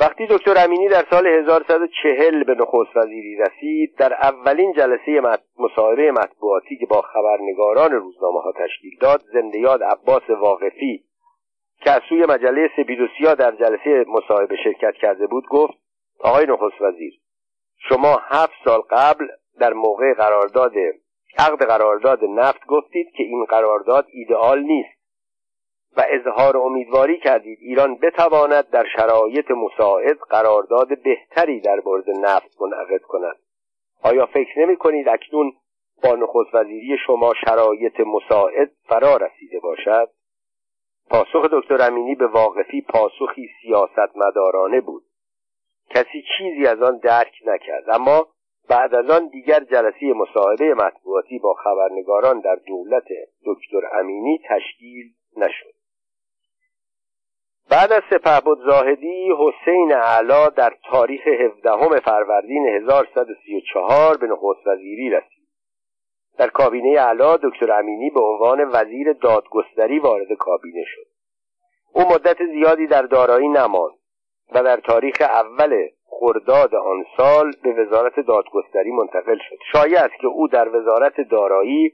[0.01, 5.20] وقتی دکتر امینی در سال 1140 به نخست وزیری رسید در اولین جلسه
[5.59, 11.05] مصاحبه مطبوعاتی که با خبرنگاران روزنامه ها تشکیل داد زنده یاد عباس واقفی
[11.80, 12.98] که از سوی مجله سپید
[13.38, 15.74] در جلسه مصاحبه شرکت کرده بود گفت
[16.20, 17.12] آقای نخست وزیر
[17.88, 19.26] شما هفت سال قبل
[19.60, 20.72] در موقع قرارداد
[21.38, 24.98] عقد قرارداد نفت گفتید که این قرارداد ایدئال نیست
[25.96, 33.02] و اظهار امیدواری کردید ایران بتواند در شرایط مساعد قرارداد بهتری در مورد نفت منعقد
[33.02, 33.36] کند.
[34.02, 35.52] آیا فکر نمی کنید اکنون
[36.04, 40.10] با نخست وزیری شما شرایط مساعد فرا رسیده باشد؟
[41.11, 45.02] پاسخ دکتر امینی به واقفی پاسخی سیاستمدارانه بود.
[45.90, 48.26] کسی چیزی از آن درک نکرد اما
[48.68, 53.09] بعد از آن دیگر جلسه مصاحبه مطبوعاتی با خبرنگاران در دولت
[53.46, 55.06] دکتر امینی تشکیل
[55.36, 55.78] نشد.
[57.70, 65.38] بعد از سپهبد زاهدی حسین اعلا در تاریخ 17 فروردین 1134 به نخست وزیری رسید.
[66.39, 71.07] در کابینه اعلا دکتر امینی به عنوان وزیر دادگستری وارد کابینه شد.
[71.93, 73.95] او مدت زیادی در دارایی نماند
[74.55, 79.57] و در تاریخ اول خرداد آن سال به وزارت دادگستری منتقل شد.
[79.72, 81.93] شایع است که او در وزارت دارایی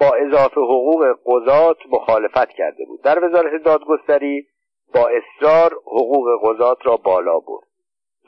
[0.00, 3.02] با اضافه حقوق قضات مخالفت کرده بود.
[3.02, 4.46] در وزارت دادگستری
[4.94, 7.68] با اصرار حقوق قضات را بالا برد.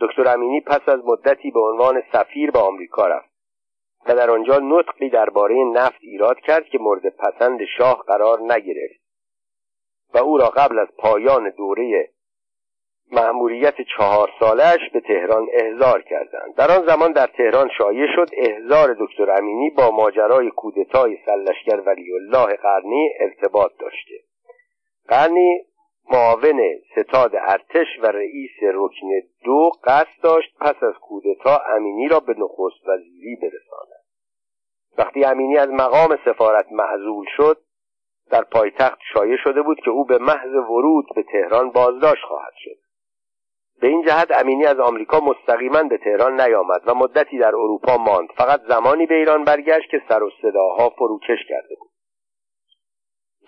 [0.00, 3.35] دکتر امینی پس از مدتی به عنوان سفیر به آمریکا رفت.
[4.08, 9.00] و در آنجا نطقی درباره نفت ایراد کرد که مورد پسند شاه قرار نگرفت
[10.14, 12.10] و او را قبل از پایان دوره
[13.12, 16.54] مأموریت چهار سالش به تهران احضار کردند.
[16.56, 22.12] در آن زمان در تهران شایع شد احضار دکتر امینی با ماجرای کودتای سلشگر ولی
[22.12, 24.14] الله قرنی ارتباط داشته.
[25.08, 25.60] قرنی
[26.10, 26.60] معاون
[26.96, 29.08] ستاد ارتش و رئیس رکن
[29.44, 33.95] دو قصد داشت پس از کودتا امینی را به نخست وزیری برساند.
[34.98, 37.58] وقتی امینی از مقام سفارت معزول شد
[38.30, 42.76] در پایتخت شایع شده بود که او به محض ورود به تهران بازداشت خواهد شد.
[43.80, 48.28] به این جهت امینی از آمریکا مستقیما به تهران نیامد و مدتی در اروپا ماند.
[48.36, 51.90] فقط زمانی به ایران برگشت که سر و صداها فروکش کرده بود.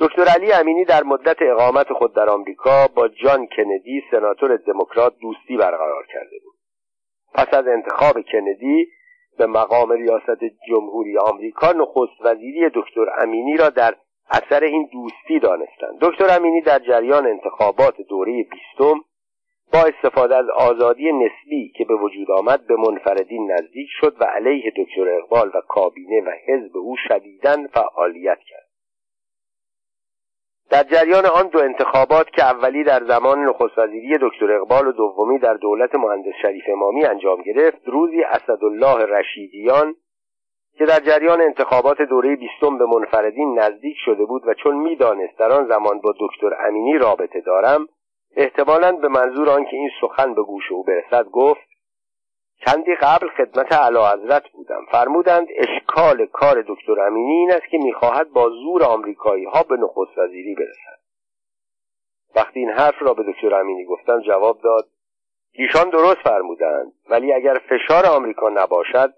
[0.01, 5.57] دکتر علی امینی در مدت اقامت خود در آمریکا با جان کندی سناتور دموکرات دوستی
[5.57, 6.55] برقرار کرده بود.
[7.35, 8.87] پس از انتخاب کندی
[9.39, 13.95] به مقام ریاست جمهوری آمریکا نخست وزیری دکتر امینی را در
[14.31, 15.99] اثر این دوستی دانستند.
[16.01, 19.01] دکتر امینی در جریان انتخابات دوره بیستم
[19.73, 24.73] با استفاده از آزادی نسبی که به وجود آمد به منفردین نزدیک شد و علیه
[24.77, 28.68] دکتر اقبال و کابینه و حزب او شدیداً فعالیت کرد.
[30.71, 35.55] در جریان آن دو انتخابات که اولی در زمان نخستوزیری دکتر اقبال و دومی در
[35.55, 39.95] دولت مهندس شریف امامی انجام گرفت روزی اسدالله رشیدیان
[40.79, 45.53] که در جریان انتخابات دوره بیستم به منفردین نزدیک شده بود و چون می‌دانست در
[45.53, 47.87] آن زمان با دکتر امینی رابطه دارم
[48.37, 51.68] احتمالا به منظور آنکه این سخن به گوش او برسد گفت
[52.67, 54.87] چندی قبل خدمت علا حضرت بودم.
[54.93, 60.19] فرمودند اشکال کار دکتر امینی این است که می‌خواهد با زور آمریکایی ها به نخست
[60.19, 60.99] وزیری برسد.
[62.35, 64.89] وقتی این حرف را به دکتر امینی گفتم جواب داد
[65.53, 69.15] ایشان درست فرمودند ولی اگر فشار آمریکا نباشد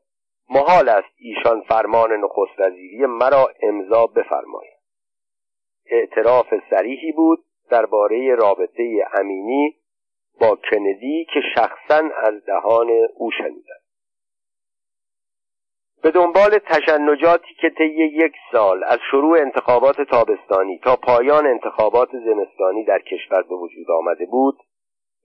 [0.50, 4.80] محال است ایشان فرمان نخست وزیری مرا امضا بفرمایند.
[5.86, 9.79] اعتراف سریحی بود درباره رابطه امینی
[10.40, 13.80] با کندی که شخصا از دهان او شنیدند
[16.02, 22.84] به دنبال تشنجاتی که طی یک سال از شروع انتخابات تابستانی تا پایان انتخابات زمستانی
[22.84, 24.58] در کشور به وجود آمده بود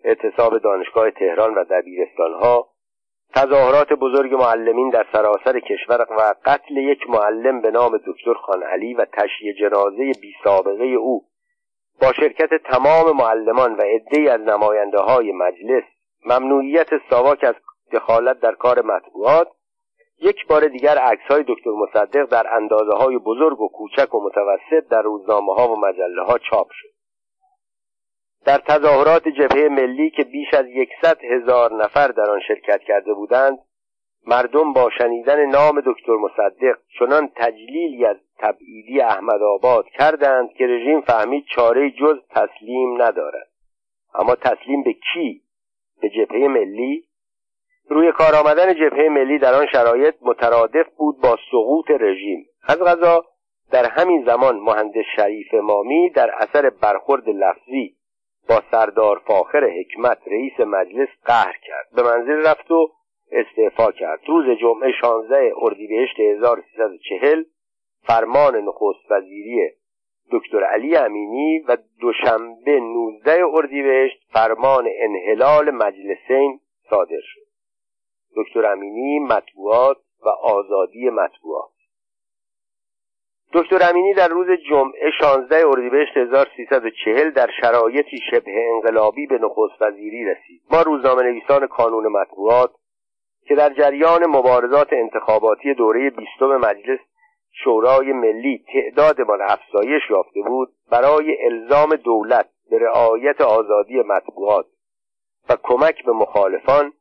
[0.04, 2.68] اعتصاب دانشگاه تهران و دبیرستانها
[3.36, 8.94] تظاهرات بزرگ معلمین در سراسر کشور و قتل یک معلم به نام دکتر خان علی
[8.94, 11.26] و تشییع جنازه بی سابقه او
[12.02, 15.84] با شرکت تمام معلمان و عدهای از نماینده های مجلس
[16.26, 17.56] ممنوعیت ساواک از
[17.92, 19.48] دخالت در کار مطبوعات
[20.22, 24.88] یک بار دیگر عکس های دکتر مصدق در اندازه های بزرگ و کوچک و متوسط
[24.90, 26.96] در روزنامه ها و مجله ها چاپ شد.
[28.46, 33.58] در تظاهرات جبهه ملی که بیش از یکصد هزار نفر در آن شرکت کرده بودند
[34.28, 41.02] مردم با شنیدن نام دکتر مصدق چنان تجلیلی از تبعیدی احمد آباد کردند که رژیم
[41.02, 43.48] فهمید چاره جز تسلیم ندارد.
[44.16, 45.42] اما تسلیم به کی؟
[46.02, 47.04] به جبهه ملی؟
[47.90, 52.46] روی کار آمدن جبهه ملی در آن شرایط مترادف بود با سقوط رژیم.
[52.68, 53.26] از غذا
[53.72, 57.96] در همین زمان مهندس شریف مامی در اثر برخورد لفظی
[58.50, 61.88] با سردار فاخر حکمت رئیس مجلس قهر کرد.
[61.96, 62.88] به منزل رفت و
[63.32, 64.20] استعفا کرد.
[64.28, 67.44] روز جمعه 16 اردیبهشت 1340
[68.08, 69.70] فرمان نخست وزیری
[70.32, 76.60] دکتر علی امینی و دوشنبه 19 اردیبهشت فرمان انحلال مجلسین
[76.90, 77.46] صادر شد.
[78.36, 81.72] دکتر امینی مطبوعات و آزادی مطبوعات.
[83.54, 90.26] دکتر امینی در روز جمعه 16 اردیبهشت 1340 در شرایطی شبه انقلابی به نخست وزیری
[90.26, 90.62] رسید.
[90.72, 92.72] ما روزنامه نویسان کانون مطبوعات
[93.48, 97.00] که در جریان مبارزات انتخاباتی دوره بیستم مجلس
[97.64, 104.66] شورای ملی تعدادمان افزایش یافته بود برای الزام دولت به رعایت آزادی مطبوعات
[105.50, 106.94] و کمک به مخالفان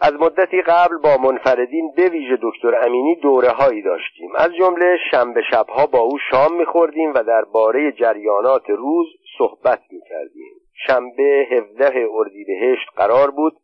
[0.00, 4.30] از مدتی قبل با منفردین به ویژه دکتر امینی دوره هایی داشتیم.
[4.36, 9.06] از جمله شنبه شبها با او شام میخوردیم و درباره جریانات روز
[9.38, 10.52] صحبت می‌کردیم.
[10.86, 13.56] شنبه 17 اردیبهشت قرار بود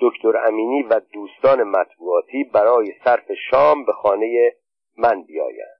[0.00, 4.52] دکتر امینی و دوستان مطبوعاتی برای صرف شام به خانه
[4.96, 5.73] من بیایند.